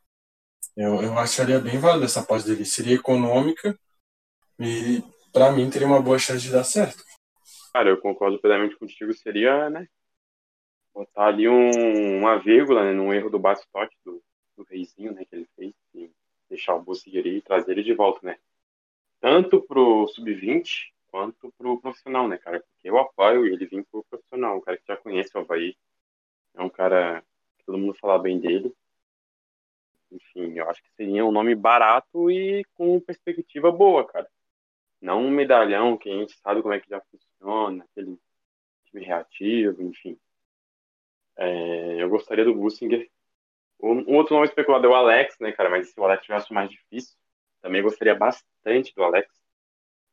Eu, 0.77 1.03
eu 1.03 1.19
acharia 1.19 1.61
bem 1.61 1.79
válido 1.79 2.07
essa 2.07 2.21
aposta 2.21 2.49
dele. 2.49 2.65
Seria 2.65 2.97
econômica 2.97 3.79
e, 4.59 5.05
para 5.33 5.53
mim, 5.53 5.71
teria 5.71 5.87
uma 5.87 6.03
boa 6.03 6.19
chance 6.19 6.43
de 6.43 6.51
dar 6.51 6.65
certo. 6.65 7.05
Cara, 7.77 7.91
eu 7.91 8.01
concordo 8.01 8.39
plenamente 8.39 8.75
contigo. 8.75 9.13
Seria, 9.13 9.69
né? 9.69 9.87
Botar 10.95 11.27
ali 11.27 11.47
um, 11.47 12.21
uma 12.21 12.39
vírgula, 12.39 12.83
né, 12.83 12.93
num 12.95 13.13
erro 13.13 13.29
do 13.29 13.39
Bastote, 13.39 13.95
do, 14.03 14.23
do 14.57 14.63
Reizinho, 14.63 15.13
né, 15.13 15.27
que 15.27 15.37
ele 15.37 15.47
fez. 15.55 15.75
E 15.95 16.11
deixar 16.49 16.75
o 16.75 16.81
Bussinger 16.81 17.27
e 17.27 17.43
trazer 17.43 17.73
ele 17.73 17.83
de 17.83 17.93
volta, 17.93 18.21
né? 18.25 18.39
Tanto 19.21 19.61
pro 19.61 20.09
Sub-20 20.09 20.91
quanto 21.09 21.53
pro 21.59 21.79
profissional, 21.79 22.27
né, 22.27 22.39
cara? 22.39 22.61
Porque 22.61 22.89
eu 22.89 22.97
apoio 22.99 23.45
ele 23.45 23.67
vir 23.67 23.85
pro 23.91 24.07
profissional, 24.09 24.57
um 24.57 24.63
cara 24.63 24.79
que 24.79 24.87
já 24.89 24.97
conhece 24.97 25.37
o 25.37 25.41
Havaí. 25.41 25.77
É 26.55 26.63
um 26.63 26.71
cara 26.71 27.23
que 27.59 27.65
todo 27.67 27.77
mundo 27.77 27.93
fala 27.93 28.19
bem 28.19 28.41
dele. 28.41 28.75
Enfim, 30.11 30.55
eu 30.59 30.71
acho 30.71 30.83
que 30.83 30.89
seria 30.97 31.27
um 31.27 31.31
nome 31.31 31.55
barato 31.55 32.31
e 32.31 32.65
com 32.73 32.99
perspectiva 33.01 33.71
boa, 33.71 34.07
cara. 34.07 34.27
Não 34.99 35.21
um 35.27 35.31
medalhão 35.31 35.99
que 35.99 36.09
a 36.09 36.15
gente 36.15 36.33
sabe 36.39 36.63
como 36.63 36.73
é 36.73 36.81
que 36.81 36.89
já 36.89 37.03
funciona, 37.39 37.85
aquele 37.85 38.19
time 38.87 39.05
reativo, 39.05 39.83
enfim. 39.83 40.19
É, 41.37 42.03
eu 42.03 42.09
gostaria 42.09 42.45
do 42.45 42.55
Bussinger. 42.55 43.09
Um, 43.81 44.15
outro 44.17 44.35
nome 44.35 44.47
especulado 44.47 44.87
é 44.87 44.91
o 44.91 44.95
Alex, 44.95 45.37
né, 45.39 45.53
cara? 45.53 45.69
Mas 45.71 45.91
se 45.91 46.01
o 46.01 46.05
Alex 46.05 46.25
tivesse 46.25 46.53
mais 46.53 46.71
difícil, 46.71 47.17
também 47.61 47.83
gostaria 47.83 48.15
bastante 48.15 48.95
do 48.95 49.03
Alex 49.03 49.29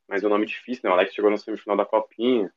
mas 0.07 0.23
é 0.23 0.27
um 0.27 0.29
nome 0.29 0.45
difícil, 0.45 0.81
né? 0.83 0.89
O 0.89 0.93
Alex 0.93 1.13
chegou 1.13 1.31
na 1.31 1.37
semifinal 1.37 1.77
da 1.77 1.85
Copinha 1.85 2.53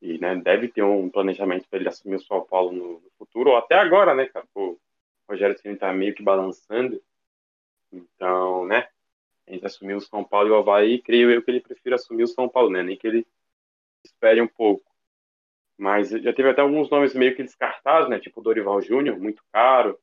e, 0.00 0.18
né, 0.18 0.36
deve 0.36 0.68
ter 0.68 0.82
um 0.82 1.10
planejamento 1.10 1.68
para 1.68 1.78
ele 1.78 1.88
assumir 1.88 2.16
o 2.16 2.20
São 2.20 2.44
Paulo 2.44 2.72
no, 2.72 2.92
no, 3.00 3.10
futuro, 3.18 3.50
ou 3.50 3.56
até 3.56 3.74
agora, 3.74 4.14
né, 4.14 4.26
cara? 4.26 4.46
o 4.54 4.78
Rogério 5.28 5.58
Ceni 5.58 5.76
tá 5.76 5.92
meio 5.92 6.14
que 6.14 6.22
balançando. 6.22 7.02
Então, 7.90 8.66
né, 8.66 8.88
entre 9.46 9.66
assumir 9.66 9.94
o 9.94 10.00
São 10.00 10.22
Paulo 10.22 10.48
e 10.48 10.50
o 10.52 10.56
Havaí, 10.56 11.00
creio 11.00 11.30
eu 11.30 11.42
que 11.42 11.50
ele 11.50 11.60
prefira 11.60 11.96
assumir 11.96 12.24
o 12.24 12.28
São 12.28 12.48
Paulo, 12.48 12.70
né? 12.70 12.82
Nem 12.82 12.96
que 12.96 13.06
ele 13.06 13.26
espere 14.06 14.40
um 14.40 14.48
pouco. 14.48 14.84
Mas 15.76 16.10
já 16.10 16.32
teve 16.32 16.48
até 16.48 16.62
alguns 16.62 16.88
nomes 16.90 17.14
meio 17.14 17.36
que 17.36 17.42
descartados, 17.42 18.08
né? 18.08 18.18
Tipo 18.18 18.40
o 18.40 18.42
Dorival 18.42 18.80
Júnior, 18.80 19.18
muito 19.18 19.42
caro. 19.52 19.98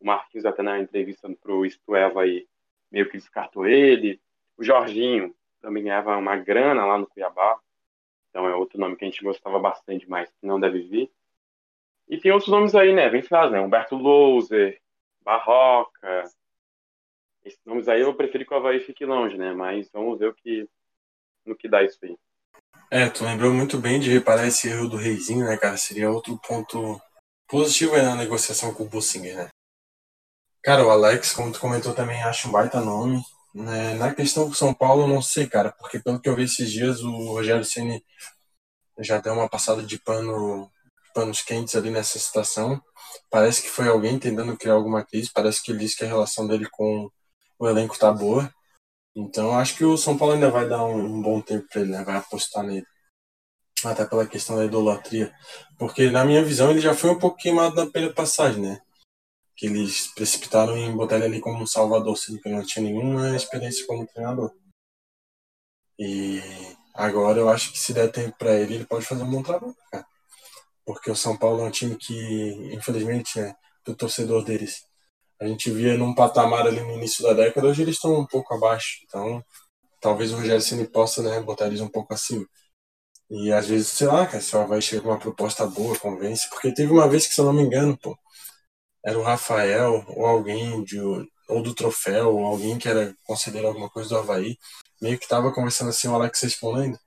O 0.00 0.06
Marquinhos 0.06 0.46
até 0.46 0.62
na 0.62 0.78
entrevista 0.80 1.28
pro 1.42 1.66
Isto 1.66 1.94
é 1.94 2.04
Havaí 2.04 2.48
meio 2.90 3.08
que 3.08 3.18
descartou 3.18 3.66
ele. 3.66 4.20
O 4.56 4.64
Jorginho, 4.64 5.34
também 5.60 5.84
ganhava 5.84 6.16
uma 6.16 6.36
grana 6.36 6.84
lá 6.86 6.98
no 6.98 7.06
Cuiabá. 7.06 7.60
Então 8.30 8.46
é 8.48 8.54
outro 8.54 8.78
nome 8.78 8.96
que 8.96 9.04
a 9.04 9.08
gente 9.08 9.22
gostava 9.22 9.58
bastante, 9.58 10.08
mas 10.08 10.30
que 10.30 10.46
não 10.46 10.58
deve 10.58 10.80
vir. 10.82 11.10
E 12.08 12.18
tem 12.18 12.32
outros 12.32 12.50
nomes 12.50 12.74
aí, 12.74 12.92
né? 12.92 13.08
Vem 13.08 13.22
frase, 13.22 13.52
né? 13.52 13.60
Humberto 13.60 13.96
Louser, 13.96 14.80
Barroca. 15.22 16.24
Esses 17.44 17.64
nomes 17.64 17.88
aí 17.88 18.00
eu 18.00 18.14
prefiro 18.14 18.44
que 18.44 18.52
o 18.52 18.56
Havaí 18.56 18.80
fique 18.80 19.04
longe, 19.04 19.36
né? 19.36 19.52
Mas 19.52 19.90
vamos 19.92 20.18
ver 20.18 20.28
o 20.28 20.34
que, 20.34 20.68
no 21.44 21.54
que 21.54 21.68
dá 21.68 21.82
isso 21.82 21.98
aí. 22.02 22.16
É, 22.92 23.08
tu 23.08 23.24
lembrou 23.24 23.54
muito 23.54 23.78
bem 23.78 24.00
de 24.00 24.10
reparar 24.10 24.48
esse 24.48 24.68
erro 24.68 24.88
do 24.88 24.96
Reizinho, 24.96 25.46
né, 25.46 25.56
cara? 25.56 25.76
Seria 25.76 26.10
outro 26.10 26.36
ponto 26.38 27.00
positivo 27.46 27.94
aí 27.94 28.02
na 28.02 28.16
negociação 28.16 28.74
com 28.74 28.82
o 28.82 28.88
Bussinger, 28.88 29.36
né? 29.36 29.48
Cara, 30.60 30.84
o 30.84 30.90
Alex, 30.90 31.32
como 31.32 31.52
tu 31.52 31.60
comentou 31.60 31.94
também, 31.94 32.20
acho 32.22 32.48
um 32.48 32.50
baita 32.50 32.80
nome. 32.80 33.22
Né, 33.54 33.94
na 33.94 34.14
questão 34.14 34.48
do 34.48 34.54
São 34.54 34.74
Paulo, 34.74 35.06
não 35.06 35.22
sei, 35.22 35.46
cara, 35.46 35.72
porque 35.72 35.98
pelo 35.98 36.20
que 36.20 36.28
eu 36.28 36.36
vi 36.36 36.44
esses 36.44 36.70
dias, 36.70 37.00
o 37.02 37.10
Rogério 37.32 37.64
Ceni 37.64 38.04
já 38.98 39.18
deu 39.18 39.32
uma 39.34 39.48
passada 39.48 39.82
de 39.82 39.98
pano, 39.98 40.70
panos 41.14 41.42
quentes 41.42 41.74
ali 41.76 41.90
nessa 41.90 42.18
situação. 42.18 42.82
Parece 43.30 43.62
que 43.62 43.68
foi 43.68 43.88
alguém 43.88 44.18
tentando 44.18 44.56
criar 44.56 44.74
alguma 44.74 45.04
crise. 45.04 45.30
Parece 45.32 45.62
que 45.62 45.70
ele 45.70 45.78
disse 45.80 45.96
que 45.96 46.04
a 46.04 46.08
relação 46.08 46.46
dele 46.46 46.68
com 46.70 47.08
o 47.58 47.68
elenco 47.68 47.98
tá 47.98 48.12
boa. 48.12 48.52
Então 49.14 49.58
acho 49.58 49.76
que 49.76 49.84
o 49.84 49.96
São 49.96 50.16
Paulo 50.16 50.34
ainda 50.34 50.50
vai 50.50 50.68
dar 50.68 50.84
um, 50.84 51.18
um 51.18 51.22
bom 51.22 51.40
tempo 51.40 51.66
para 51.68 51.80
ele, 51.82 51.90
né? 51.90 52.04
vai 52.04 52.16
apostar 52.16 52.64
nele. 52.64 52.86
Até 53.84 54.04
pela 54.04 54.26
questão 54.26 54.56
da 54.56 54.64
idolatria. 54.64 55.34
Porque 55.78 56.10
na 56.10 56.24
minha 56.24 56.44
visão 56.44 56.70
ele 56.70 56.80
já 56.80 56.94
foi 56.94 57.10
um 57.10 57.18
pouco 57.18 57.38
queimado 57.38 57.76
na 57.76 57.90
primeira 57.90 58.14
passagem, 58.14 58.62
né? 58.62 58.80
que 59.60 59.66
eles 59.66 60.06
precipitaram 60.14 60.74
em 60.74 60.96
botar 60.96 61.16
ele 61.16 61.26
ali 61.26 61.40
como 61.40 61.66
salvador, 61.66 62.16
sendo 62.16 62.40
que 62.40 62.48
não 62.48 62.64
tinha 62.64 62.82
nenhuma 62.82 63.36
experiência 63.36 63.86
como 63.86 64.06
treinador. 64.06 64.54
E 65.98 66.40
agora 66.94 67.38
eu 67.38 67.48
acho 67.50 67.70
que 67.70 67.78
se 67.78 67.92
der 67.92 68.10
tempo 68.10 68.38
para 68.38 68.54
ele, 68.54 68.76
ele 68.76 68.86
pode 68.86 69.04
fazer 69.04 69.22
um 69.22 69.30
bom 69.30 69.42
trabalho, 69.42 69.76
cara. 69.92 70.06
Porque 70.82 71.10
o 71.10 71.14
São 71.14 71.36
Paulo 71.36 71.60
é 71.60 71.64
um 71.64 71.70
time 71.70 71.94
que, 71.94 72.74
infelizmente, 72.74 73.38
é 73.38 73.54
do 73.84 73.94
torcedor 73.94 74.42
deles. 74.42 74.86
A 75.40 75.46
gente 75.46 75.70
via 75.70 75.96
num 75.96 76.14
patamar 76.14 76.66
ali 76.66 76.80
no 76.80 76.92
início 76.92 77.22
da 77.24 77.32
década, 77.32 77.66
hoje 77.66 77.82
eles 77.82 77.96
estão 77.96 78.20
um 78.20 78.26
pouco 78.26 78.54
abaixo. 78.54 79.00
Então, 79.04 79.44
talvez 80.00 80.32
o 80.32 80.36
Rogério 80.36 80.60
Ceni 80.62 80.86
possa 80.86 81.22
né, 81.22 81.40
botar 81.40 81.66
eles 81.66 81.80
um 81.80 81.88
pouco 81.88 82.12
acima. 82.14 82.46
E 83.30 83.52
às 83.52 83.68
vezes, 83.68 83.88
sei 83.88 84.06
lá, 84.08 84.26
cara, 84.26 84.40
se 84.42 84.54
ela 84.54 84.66
vai 84.66 84.82
chegar 84.82 85.02
com 85.02 85.08
uma 85.10 85.18
proposta 85.18 85.66
boa, 85.66 85.98
convence. 85.98 86.48
Porque 86.50 86.74
teve 86.74 86.92
uma 86.92 87.08
vez 87.08 87.26
que, 87.26 87.34
se 87.34 87.40
eu 87.40 87.46
não 87.46 87.52
me 87.54 87.62
engano, 87.62 87.96
pô, 87.98 88.18
era 89.04 89.18
o 89.18 89.22
Rafael 89.22 90.04
ou 90.08 90.26
alguém 90.26 90.84
de, 90.84 91.00
ou 91.00 91.62
do 91.62 91.74
troféu, 91.74 92.36
ou 92.36 92.46
alguém 92.46 92.78
que 92.78 92.88
era 92.88 93.14
conselheiro 93.24 93.68
alguma 93.68 93.90
coisa 93.90 94.10
do 94.10 94.18
Havaí, 94.18 94.58
meio 95.00 95.18
que 95.18 95.24
estava 95.24 95.52
conversando 95.52 95.90
assim, 95.90 96.08
o 96.08 96.14
Alex 96.14 96.40
respondendo. 96.42 96.98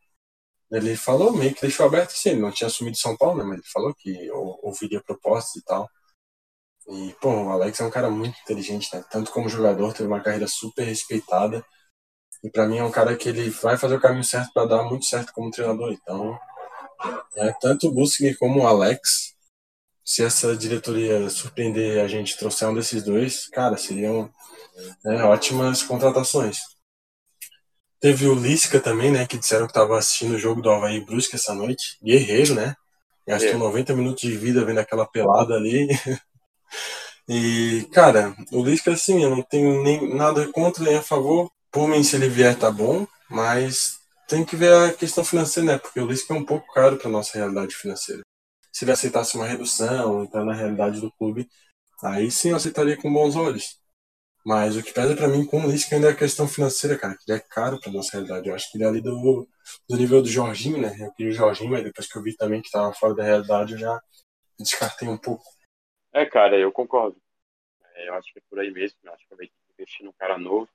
Ele 0.71 0.95
falou, 0.97 1.33
meio 1.33 1.53
que 1.55 1.61
deixou 1.61 1.85
aberto 1.85 2.11
assim, 2.11 2.31
ele 2.31 2.41
não 2.41 2.51
tinha 2.51 2.67
assumido 2.67 2.97
São 2.97 3.15
Paulo, 3.17 3.37
né, 3.39 3.43
mas 3.43 3.59
ele 3.59 3.67
falou 3.71 3.93
que 3.95 4.31
ouviria 4.63 5.01
propostas 5.03 5.55
e 5.57 5.65
tal. 5.65 5.89
E, 6.87 7.15
pô, 7.21 7.29
o 7.29 7.49
Alex 7.49 7.79
é 7.79 7.85
um 7.85 7.89
cara 7.89 8.09
muito 8.09 8.39
inteligente, 8.41 8.89
né? 8.93 9.03
Tanto 9.09 9.31
como 9.31 9.49
jogador, 9.49 9.93
teve 9.93 10.07
uma 10.07 10.21
carreira 10.21 10.47
super 10.47 10.83
respeitada. 10.83 11.65
E 12.43 12.49
para 12.49 12.67
mim 12.67 12.77
é 12.77 12.83
um 12.83 12.91
cara 12.91 13.15
que 13.15 13.29
ele 13.29 13.49
vai 13.49 13.77
fazer 13.77 13.95
o 13.95 14.01
caminho 14.01 14.23
certo 14.23 14.51
para 14.53 14.67
dar 14.67 14.83
muito 14.83 15.05
certo 15.05 15.31
como 15.33 15.51
treinador. 15.51 15.93
Então, 15.93 16.37
é, 17.37 17.53
tanto 17.61 17.87
o 17.87 17.91
Bussinger 17.91 18.37
como 18.37 18.61
o 18.61 18.67
Alex 18.67 19.33
se 20.03 20.23
essa 20.23 20.55
diretoria 20.55 21.29
surpreender 21.29 22.03
a 22.03 22.07
gente 22.07 22.37
trouxer 22.37 22.67
um 22.67 22.73
desses 22.73 23.03
dois, 23.03 23.47
cara, 23.47 23.77
seriam 23.77 24.29
né, 25.03 25.23
ótimas 25.23 25.81
contratações. 25.81 26.57
Teve 27.99 28.27
o 28.27 28.35
Lisca 28.35 28.81
também, 28.81 29.11
né, 29.11 29.25
que 29.25 29.37
disseram 29.37 29.65
que 29.65 29.71
estava 29.71 29.97
assistindo 29.97 30.35
o 30.35 30.39
jogo 30.39 30.61
do 30.61 30.69
Havaí 30.69 30.99
Brusque 30.99 31.35
essa 31.35 31.53
noite. 31.53 31.97
Guerreiro, 32.03 32.53
né? 32.53 32.75
Gastou 33.25 33.51
é. 33.51 33.57
90 33.57 33.95
minutos 33.95 34.21
de 34.21 34.35
vida 34.35 34.65
vendo 34.65 34.79
aquela 34.79 35.05
pelada 35.05 35.53
ali. 35.53 35.87
e, 37.27 37.87
cara, 37.93 38.35
o 38.51 38.63
Lisca, 38.63 38.91
assim, 38.91 39.23
eu 39.23 39.29
não 39.29 39.41
tenho 39.41 39.83
nem 39.83 40.13
nada 40.15 40.47
contra 40.51 40.83
nem 40.83 40.97
a 40.97 41.01
favor. 41.01 41.51
Por 41.71 41.87
mim, 41.87 42.03
se 42.03 42.15
ele 42.15 42.29
vier, 42.29 42.57
tá 42.57 42.71
bom, 42.71 43.07
mas 43.29 43.99
tem 44.27 44.45
que 44.45 44.55
ver 44.55 44.73
a 44.73 44.93
questão 44.93 45.23
financeira, 45.23 45.73
né? 45.73 45.77
Porque 45.77 45.99
o 45.99 46.07
Lisca 46.07 46.33
é 46.33 46.37
um 46.37 46.45
pouco 46.45 46.71
caro 46.73 46.97
para 46.97 47.09
nossa 47.09 47.37
realidade 47.37 47.75
financeira 47.75 48.23
se 48.73 48.83
ele 48.85 48.91
aceitasse 48.91 49.35
uma 49.37 49.45
redução, 49.45 50.23
entrar 50.23 50.43
na 50.43 50.53
realidade 50.53 50.99
do 50.99 51.11
clube, 51.11 51.47
aí 52.03 52.31
sim 52.31 52.49
eu 52.49 52.55
aceitaria 52.57 52.97
com 52.97 53.13
bons 53.13 53.35
olhos. 53.35 53.77
Mas 54.45 54.75
o 54.77 54.83
que 54.83 54.93
pesa 54.93 55.15
para 55.15 55.27
mim 55.27 55.45
com 55.45 55.63
o 55.65 55.71
Lisca 55.71 55.95
ainda 55.95 56.09
é 56.09 56.11
a 56.11 56.15
questão 56.15 56.47
financeira, 56.47 56.97
cara, 56.97 57.15
que 57.15 57.31
ele 57.31 57.39
é 57.39 57.41
caro 57.41 57.79
pra 57.79 57.91
nossa 57.91 58.13
realidade. 58.13 58.49
Eu 58.49 58.55
acho 58.55 58.71
que 58.71 58.77
ele 58.77 58.85
é 58.85 58.87
ali 58.87 59.01
do, 59.01 59.47
do 59.89 59.97
nível 59.97 60.21
do 60.21 60.29
Jorginho, 60.29 60.81
né? 60.81 60.95
Eu 60.99 61.13
queria 61.13 61.31
o 61.31 61.35
Jorginho, 61.35 61.71
mas 61.71 61.83
depois 61.83 62.07
que 62.11 62.17
eu 62.17 62.23
vi 62.23 62.35
também 62.35 62.61
que 62.61 62.71
tava 62.71 62.93
fora 62.93 63.15
da 63.15 63.23
realidade, 63.23 63.73
eu 63.73 63.79
já 63.79 64.01
descartei 64.59 65.07
um 65.07 65.17
pouco. 65.17 65.43
É, 66.13 66.25
cara, 66.25 66.57
eu 66.57 66.71
concordo. 66.71 67.19
É, 67.95 68.09
eu 68.09 68.13
acho 68.15 68.31
que 68.31 68.39
é 68.39 68.41
por 68.49 68.59
aí 68.59 68.71
mesmo. 68.71 68.97
Eu 69.03 69.13
acho 69.13 69.27
que 69.27 69.35
vai 69.35 69.51
investir 69.71 70.05
num 70.05 70.13
cara 70.13 70.37
novo, 70.37 70.69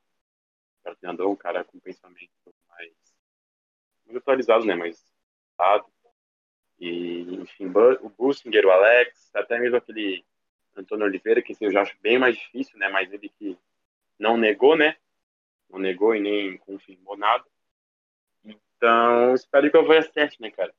um 0.81 0.83
cara 0.85 0.97
treinador, 0.97 1.31
um 1.31 1.37
cara 1.37 1.65
com 1.65 1.79
pensamento 1.79 2.31
mais, 2.69 2.93
mais 4.07 4.17
atualizado, 4.17 4.65
né? 4.65 4.75
Dado 5.57 5.87
e, 6.79 7.35
enfim, 7.35 7.67
o 8.01 8.09
Bussinger, 8.11 8.65
o 8.65 8.71
Alex, 8.71 9.31
até 9.35 9.59
mesmo 9.59 9.77
aquele 9.77 10.25
Antônio 10.77 11.07
Oliveira, 11.07 11.43
que 11.43 11.57
eu 11.61 11.73
já 11.73 11.83
acho 11.83 11.97
bem 12.01 12.19
mais 12.19 12.37
difícil, 12.37 12.79
né? 12.79 12.89
Mas 12.89 13.13
ele 13.13 13.29
que 13.29 13.59
não 14.19 14.37
negou, 14.37 14.77
né? 14.77 14.97
Não 15.69 15.79
negou 15.79 16.15
e 16.15 16.21
nem 16.21 16.57
confirmou 16.59 17.17
nada. 17.17 17.45
Então, 18.45 19.35
espero 19.35 19.71
que 19.71 19.77
eu 19.77 19.85
vá 19.87 19.99
acerte, 19.99 20.41
né, 20.41 20.51
cara? 20.51 20.73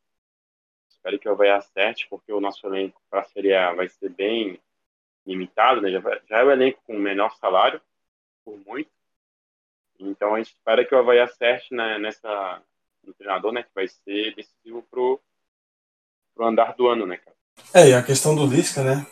Espero 1.00 1.18
que 1.18 1.28
eu 1.30 1.36
vá 1.36 1.56
acerte, 1.56 2.08
porque 2.10 2.32
o 2.32 2.42
nosso 2.42 2.68
elenco 2.68 3.02
para 3.10 3.24
seria 3.24 3.74
vai 3.74 3.88
ser 3.88 4.10
bem 4.10 4.60
limitado, 5.26 5.82
né? 5.82 5.90
Já, 5.92 6.02
já 6.28 6.40
é 6.40 6.44
o 6.44 6.52
elenco 6.52 6.82
com 6.86 6.98
menor 6.98 7.34
salário, 7.38 7.82
por 8.44 8.58
muito. 8.66 8.92
Então 9.98 10.36
a 10.36 10.38
gente 10.38 10.54
espera 10.54 10.86
que 10.86 10.94
o 10.94 10.98
Havaí 10.98 11.20
acerte 11.20 11.74
né, 11.74 11.98
nessa, 12.00 12.62
no 13.04 13.14
treinador, 13.14 13.52
né, 13.52 13.64
que 13.64 13.70
vai 13.74 13.88
ser 13.88 14.36
decisivo 14.36 14.82
pro, 14.90 15.22
pro 16.36 16.46
andar 16.46 16.76
do 16.76 16.88
ano, 16.88 17.06
né, 17.06 17.18
cara. 17.18 17.36
É, 17.74 17.90
e 17.90 17.94
a 17.94 18.04
questão 18.04 18.36
do 18.36 18.46
Lisca, 18.46 18.84
né? 18.84 19.06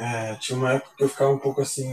É, 0.00 0.34
tinha 0.36 0.58
uma 0.58 0.74
época 0.74 0.96
que 0.96 1.04
eu 1.04 1.08
ficava 1.08 1.30
um 1.30 1.38
pouco 1.38 1.60
assim 1.60 1.86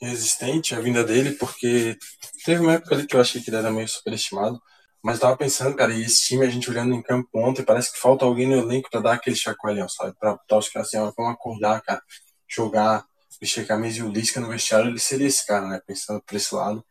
resistente 0.00 0.74
à 0.74 0.80
vinda 0.80 1.04
dele, 1.04 1.32
porque 1.32 1.98
teve 2.44 2.62
uma 2.62 2.74
época 2.74 2.94
ali 2.94 3.06
que 3.06 3.14
eu 3.14 3.20
achei 3.20 3.42
que 3.42 3.50
ele 3.50 3.56
era 3.58 3.70
meio 3.70 3.88
superestimado. 3.88 4.60
Mas 5.02 5.16
eu 5.16 5.22
tava 5.22 5.36
pensando, 5.36 5.76
cara, 5.76 5.92
e 5.92 6.02
esse 6.02 6.22
time, 6.22 6.44
a 6.44 6.50
gente 6.50 6.68
olhando 6.70 6.94
em 6.94 7.02
campo 7.02 7.28
ontem, 7.34 7.64
parece 7.64 7.92
que 7.92 7.98
falta 7.98 8.24
alguém 8.24 8.46
no 8.46 8.56
elenco 8.56 8.90
pra 8.90 9.00
dar 9.00 9.14
aquele 9.14 9.36
chacoalhão, 9.36 9.88
sabe? 9.88 10.14
Pra 10.18 10.32
botar 10.32 10.58
os 10.58 10.68
caras 10.68 10.88
assim, 10.88 10.98
ó, 10.98 11.10
vamos 11.16 11.32
acordar, 11.32 11.80
cara, 11.82 12.02
jogar, 12.48 13.04
vestir 13.40 13.64
a 13.64 13.66
camisa 13.66 14.00
e 14.00 14.02
o 14.02 14.10
Lisca 14.10 14.40
no 14.40 14.48
vestiário, 14.48 14.90
ele 14.90 14.98
seria 14.98 15.26
esse 15.26 15.46
cara, 15.46 15.66
né? 15.68 15.80
Pensando 15.86 16.22
por 16.22 16.36
esse 16.36 16.54
lado, 16.54 16.84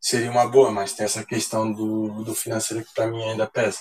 seria 0.00 0.30
uma 0.30 0.46
boa, 0.46 0.70
mas 0.70 0.94
tem 0.94 1.04
essa 1.04 1.24
questão 1.24 1.70
do, 1.72 2.24
do 2.24 2.34
financeiro 2.34 2.84
que 2.84 2.94
pra 2.94 3.06
mim 3.06 3.22
ainda 3.22 3.46
pesa. 3.46 3.80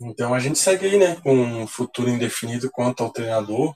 Então 0.00 0.32
a 0.34 0.40
gente 0.40 0.58
segue 0.58 0.86
aí, 0.86 0.98
né, 0.98 1.16
com 1.20 1.34
um 1.34 1.66
futuro 1.66 2.08
indefinido 2.08 2.70
quanto 2.70 3.02
ao 3.04 3.12
treinador. 3.12 3.74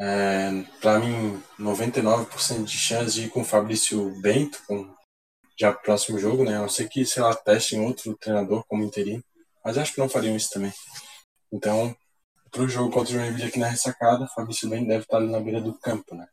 É, 0.00 0.62
para 0.80 1.00
mim, 1.00 1.42
99% 1.58 2.64
de 2.64 2.78
chance 2.78 3.14
de 3.14 3.26
ir 3.26 3.30
com 3.30 3.40
o 3.40 3.44
Fabrício 3.44 4.10
Bento, 4.20 4.62
com 4.66 4.88
já 5.58 5.72
próximo 5.72 6.18
jogo, 6.18 6.44
né? 6.44 6.56
A 6.56 6.60
não 6.60 6.68
ser 6.68 6.88
que, 6.88 7.04
sei 7.04 7.22
lá, 7.22 7.34
testem 7.34 7.80
outro 7.80 8.16
treinador 8.16 8.64
como 8.66 8.84
interino. 8.84 9.22
Mas 9.64 9.76
acho 9.76 9.92
que 9.92 10.00
não 10.00 10.08
fariam 10.08 10.36
isso 10.36 10.50
também. 10.50 10.72
Então, 11.52 11.96
para 12.50 12.62
o 12.62 12.68
jogo 12.68 12.92
contra 12.92 13.14
o 13.14 13.18
Joinville 13.18 13.48
aqui 13.48 13.58
na 13.58 13.68
ressacada, 13.68 14.28
Fabrício 14.28 14.68
Bento 14.68 14.86
deve 14.86 15.02
estar 15.02 15.18
ali 15.18 15.30
na 15.30 15.40
beira 15.40 15.60
do 15.60 15.78
campo, 15.78 16.14
né? 16.14 16.28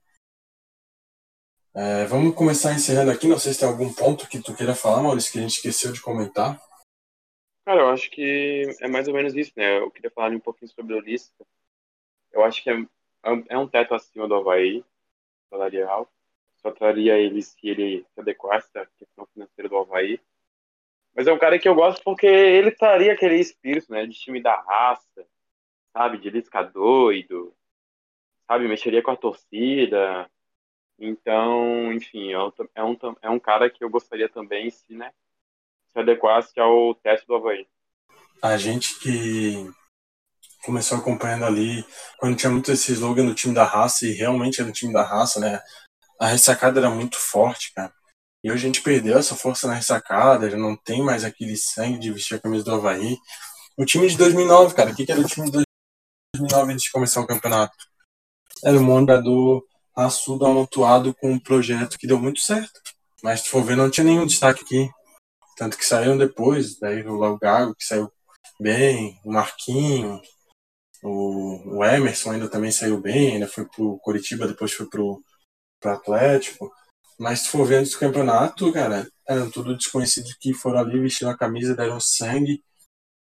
É, 1.74 2.06
vamos 2.06 2.36
começar 2.36 2.74
encerrando 2.74 3.12
aqui. 3.12 3.28
Não 3.28 3.40
sei 3.40 3.54
se 3.54 3.60
tem 3.60 3.68
algum 3.68 3.92
ponto 3.94 4.30
que 4.30 4.42
tu 4.42 4.56
queira 4.56 4.76
falar, 4.76 5.02
Maurício, 5.02 5.32
que 5.32 5.40
a 5.40 5.42
gente 5.42 5.56
esqueceu 5.56 5.92
de 5.92 6.02
comentar. 6.02 6.62
Cara, 7.66 7.82
eu 7.82 7.90
acho 7.90 8.10
que 8.12 8.78
é 8.80 8.88
mais 8.88 9.08
ou 9.08 9.14
menos 9.14 9.36
isso, 9.36 9.52
né? 9.58 9.80
Eu 9.80 9.90
queria 9.92 10.12
falar 10.12 10.32
um 10.32 10.40
pouquinho 10.40 10.72
sobre 10.72 10.94
o 10.94 11.00
Lisca. 11.00 11.46
Eu 12.32 12.44
acho 12.44 12.64
que 12.64 12.70
é, 12.70 12.76
é 13.50 13.58
um 13.58 13.68
teto 13.68 13.96
acima 13.96 14.28
do 14.28 14.36
Havaí, 14.36 14.86
salarial. 15.50 16.08
Só 16.65 16.71
traria 16.71 17.15
ele 17.15 17.43
se 17.43 17.56
ele 17.62 18.04
se 18.12 18.19
adequasse 18.19 18.75
à 18.75 18.88
questão 18.97 19.28
financeira 19.28 19.69
do 19.69 19.78
Havaí. 19.78 20.19
Mas 21.13 21.28
é 21.28 21.32
um 21.32 21.38
cara 21.38 21.60
que 21.60 21.69
eu 21.69 21.75
gosto 21.75 22.04
porque 22.04 22.25
ele 22.25 22.71
traria 22.71 23.13
aquele 23.13 23.36
espírito, 23.36 23.91
né? 23.91 24.08
De 24.08 24.15
time 24.15 24.41
da 24.41 24.60
raça, 24.62 25.28
sabe? 25.93 26.17
De 26.17 26.32
Lisca 26.32 26.63
doido, 26.63 27.56
sabe? 28.47 28.67
Mexeria 28.67 29.04
com 29.04 29.12
a 29.12 29.15
torcida. 29.15 30.28
Então, 30.97 31.93
enfim, 31.93 32.34
é 32.34 32.38
é 32.73 32.84
um, 32.84 32.97
é 33.21 33.30
um 33.30 33.39
cara 33.39 33.69
que 33.69 33.84
eu 33.84 33.89
gostaria 33.91 34.28
também, 34.28 34.71
se, 34.71 34.95
né? 34.95 35.12
se 35.93 35.99
adequasse 35.99 36.60
ao 36.60 36.95
teste 36.95 37.28
do 37.28 37.36
Havaí. 37.36 37.67
A 38.41 38.58
gente 38.58 38.97
que 38.99 39.69
começou 40.63 40.97
acompanhando 40.97 41.45
ali, 41.45 41.86
quando 42.17 42.36
tinha 42.36 42.51
muito 42.51 42.71
esse 42.71 42.91
slogan 42.91 43.23
do 43.23 43.36
time 43.36 43.54
da 43.54 43.65
raça, 43.65 44.08
e 44.08 44.13
realmente 44.13 44.60
era 44.60 44.69
o 44.69 44.73
time 44.73 44.91
da 44.91 45.04
raça, 45.04 45.39
né? 45.39 45.62
A 46.19 46.28
ressacada 46.28 46.80
era 46.80 46.89
muito 46.89 47.17
forte, 47.17 47.73
cara. 47.73 47.93
E 48.43 48.51
hoje 48.51 48.65
a 48.65 48.67
gente 48.67 48.82
perdeu 48.82 49.17
essa 49.17 49.36
força 49.36 49.67
na 49.67 49.73
ressacada, 49.73 50.49
já 50.49 50.58
não 50.58 50.75
tem 50.75 51.01
mais 51.01 51.23
aquele 51.23 51.58
sangue 51.58 51.97
de 51.97 52.12
vestir 52.12 52.36
a 52.36 52.39
camisa 52.39 52.63
do 52.63 52.75
Havaí. 52.75 53.17
O 53.78 53.86
time 53.86 54.08
de 54.08 54.17
2009, 54.17 54.75
cara, 54.75 54.91
o 54.91 54.95
que, 54.95 55.06
que 55.06 55.12
era 55.12 55.19
o 55.19 55.25
time 55.25 55.49
de 55.49 55.63
2009 56.38 56.73
antes 56.73 56.86
de 56.86 56.91
começar 56.91 57.21
o 57.21 57.28
campeonato? 57.28 57.75
Era 58.63 58.78
um 58.78 58.86
jogador 58.86 59.65
raçudo, 59.95 60.45
amontoado 60.45 61.13
com 61.15 61.32
um 61.32 61.39
projeto 61.39 61.97
que 61.97 62.08
deu 62.08 62.19
muito 62.19 62.39
certo. 62.39 62.80
Mas 63.23 63.41
se 63.41 63.49
for 63.49 63.63
ver, 63.63 63.75
não 63.75 63.89
tinha 63.89 64.04
nenhum 64.04 64.25
destaque 64.25 64.63
aqui. 64.63 64.89
Tanto 65.58 65.78
que 65.78 65.86
saíram 65.86 66.17
depois, 66.17 66.78
daí 66.80 67.06
o 67.08 67.38
Gago, 67.38 67.75
que 67.75 67.86
saiu 67.86 68.12
bem, 68.60 69.19
o 69.23 69.32
Marquinho, 69.32 70.21
o, 71.04 71.78
o 71.78 71.84
Emerson 71.84 72.32
ainda 72.32 72.49
também 72.49 72.71
saiu 72.71 72.99
bem, 72.99 73.34
ainda 73.34 73.47
foi 73.47 73.65
pro 73.65 73.97
Curitiba, 73.99 74.47
depois 74.47 74.73
foi 74.73 74.86
pro, 74.88 75.23
Atlético. 75.93 76.71
Mas 77.19 77.41
se 77.41 77.50
for 77.50 77.65
ver 77.65 77.84
do 77.84 77.98
campeonato, 77.98 78.71
cara, 78.74 79.08
eram 79.28 79.50
tudo 79.50 79.76
desconhecidos 79.76 80.36
que 80.39 80.54
foram 80.54 80.80
ali, 80.80 81.00
vestiram 81.00 81.32
a 81.32 81.38
camisa, 81.38 81.76
deram 81.76 82.00
sangue 82.00 82.63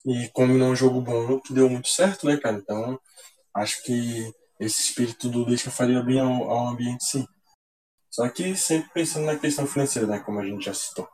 e 0.05 0.29
combinou 0.29 0.69
um 0.69 0.75
jogo 0.75 1.01
bom 1.01 1.39
que 1.39 1.53
deu 1.53 1.69
muito 1.69 1.89
certo, 1.89 2.25
né, 2.25 2.37
cara? 2.37 2.57
Então, 2.57 2.99
acho 3.55 3.83
que 3.83 4.31
esse 4.59 4.81
espírito 4.81 5.29
do 5.29 5.45
Lisca 5.45 5.69
faria 5.69 6.01
bem 6.01 6.19
ao, 6.19 6.49
ao 6.49 6.69
ambiente, 6.69 7.03
sim. 7.03 7.25
Só 8.09 8.27
que 8.29 8.55
sempre 8.55 8.89
pensando 8.93 9.25
na 9.25 9.37
questão 9.37 9.67
financeira, 9.67 10.07
né, 10.07 10.19
como 10.19 10.39
a 10.39 10.45
gente 10.45 10.65
já 10.65 10.73
citou. 10.73 11.07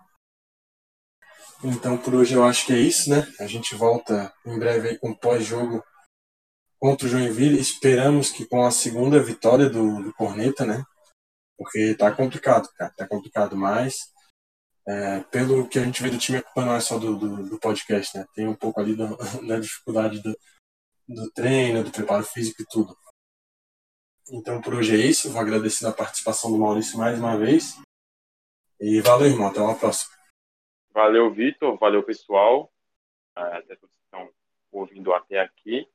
Então 1.63 1.97
por 1.97 2.13
hoje 2.13 2.33
eu 2.33 2.43
acho 2.43 2.65
que 2.65 2.73
é 2.73 2.79
isso, 2.79 3.09
né? 3.09 3.25
A 3.39 3.47
gente 3.47 3.73
volta 3.73 4.33
em 4.45 4.59
breve 4.59 4.89
aí 4.89 4.97
com 4.99 5.13
pós-jogo 5.13 5.81
contra 6.77 7.07
o 7.07 7.09
Joinville. 7.09 7.57
Esperamos 7.57 8.31
que 8.31 8.45
com 8.45 8.65
a 8.65 8.71
segunda 8.71 9.17
vitória 9.21 9.69
do, 9.69 10.03
do 10.03 10.13
Corneta, 10.13 10.65
né? 10.65 10.83
Porque 11.63 11.95
tá 11.95 12.11
complicado, 12.11 12.67
cara. 12.77 12.93
Tá 12.95 13.07
complicado, 13.07 13.55
mas 13.55 14.13
é, 14.85 15.21
pelo 15.31 15.67
que 15.67 15.79
a 15.79 15.83
gente 15.83 16.03
vê 16.03 16.09
do 16.09 16.17
time, 16.17 16.39
a 16.39 16.43
culpa 16.43 16.65
não 16.65 16.75
é 16.75 16.79
só 16.81 16.99
do, 16.99 17.17
do, 17.17 17.49
do 17.49 17.59
podcast, 17.59 18.17
né? 18.17 18.25
Tem 18.35 18.47
um 18.47 18.55
pouco 18.55 18.81
ali 18.81 18.95
do, 18.95 19.15
da 19.47 19.59
dificuldade 19.59 20.21
do, 20.21 20.37
do 21.07 21.31
treino, 21.31 21.83
do 21.83 21.91
preparo 21.91 22.23
físico 22.23 22.61
e 22.61 22.65
tudo. 22.69 22.95
Então 24.31 24.61
por 24.61 24.73
hoje 24.75 24.95
é 24.95 25.05
isso. 25.05 25.31
Vou 25.31 25.41
agradecer 25.41 25.85
a 25.87 25.93
participação 25.93 26.51
do 26.51 26.57
Maurício 26.57 26.97
mais 26.97 27.17
uma 27.17 27.37
vez. 27.37 27.77
E 28.79 28.99
valeu, 29.01 29.27
irmão. 29.27 29.47
Até 29.47 29.61
uma 29.61 29.77
próxima. 29.77 30.13
Valeu, 30.91 31.31
Vitor. 31.31 31.77
Valeu, 31.77 32.03
pessoal. 32.03 32.71
É, 33.37 33.41
até 33.41 33.75
todos 33.75 33.95
que 33.95 34.03
estão 34.03 34.29
ouvindo 34.71 35.13
até 35.13 35.39
aqui. 35.39 35.87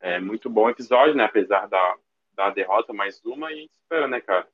É 0.00 0.18
muito 0.18 0.48
bom 0.50 0.68
episódio, 0.68 1.14
né? 1.14 1.24
Apesar 1.24 1.66
da, 1.66 1.98
da 2.32 2.50
derrota, 2.50 2.92
mais 2.92 3.22
uma. 3.24 3.50
E 3.50 3.54
a 3.54 3.60
gente 3.60 3.72
espera, 3.74 4.08
né, 4.08 4.20
cara? 4.20 4.48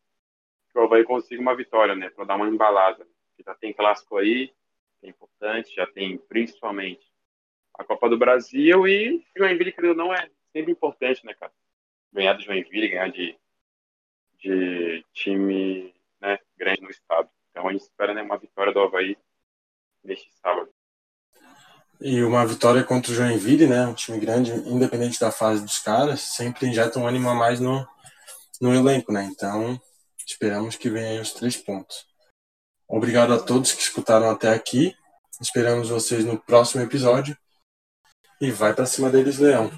Que 0.72 0.78
o 0.78 0.83
Havaí 0.83 1.04
consiga 1.04 1.40
uma 1.40 1.54
vitória, 1.54 1.94
né? 1.94 2.11
Para 2.11 2.24
dar 2.24 2.37
uma 2.37 2.48
embalada. 2.48 3.06
já 3.44 3.54
tem 3.54 3.72
clássico 3.72 4.16
aí, 4.16 4.48
que 5.00 5.06
é 5.06 5.09
importante. 5.09 5.74
Já 5.74 5.87
tem, 5.87 6.18
principalmente, 6.18 7.06
a 7.78 7.85
Copa 7.85 8.09
do 8.09 8.18
Brasil. 8.18 8.87
E 8.87 9.24
Joinville, 9.37 9.72
querido, 9.72 9.94
não 9.94 10.12
é 10.14 10.28
sempre 10.52 10.72
importante, 10.72 11.24
né, 11.24 11.35
cara? 11.35 11.52
Ganhar 12.12 12.35
do 12.35 12.42
Joinville, 12.42 12.88
ganhar 12.88 13.11
de, 13.11 13.37
de 14.38 15.04
time 15.12 15.94
né, 16.20 16.38
grande 16.56 16.83
no 16.83 16.90
estado. 16.90 17.28
Então 17.50 17.68
a 17.68 17.72
gente 17.72 17.83
espera 17.83 18.14
né, 18.14 18.22
uma 18.22 18.38
vitória 18.38 18.72
do 18.72 18.80
Havaí 18.80 19.16
neste 20.04 20.30
sábado. 20.35 20.70
E 22.00 22.22
uma 22.22 22.46
vitória 22.46 22.83
contra 22.83 23.12
o 23.12 23.14
Joinville, 23.14 23.66
né? 23.66 23.87
Um 23.87 23.92
time 23.92 24.18
grande, 24.18 24.52
independente 24.52 25.20
da 25.20 25.30
fase 25.30 25.62
dos 25.62 25.78
caras, 25.78 26.20
sempre 26.20 26.66
injeta 26.66 26.98
um 26.98 27.06
ânimo 27.06 27.28
a 27.28 27.35
mais 27.35 27.61
no, 27.61 27.87
no 28.59 28.74
elenco, 28.74 29.12
né? 29.12 29.28
Então, 29.30 29.78
esperamos 30.30 30.76
que 30.76 30.88
venham 30.88 31.22
os 31.22 31.32
três 31.32 31.56
pontos. 31.56 32.06
Obrigado 32.88 33.34
a 33.34 33.38
todos 33.38 33.72
que 33.72 33.82
escutaram 33.82 34.30
até 34.30 34.52
aqui. 34.52 34.94
Esperamos 35.40 35.88
vocês 35.88 36.24
no 36.24 36.38
próximo 36.38 36.82
episódio. 36.82 37.36
E 38.40 38.50
vai 38.50 38.74
para 38.74 38.86
cima 38.86 39.10
deles, 39.10 39.38
Leão. 39.38 39.70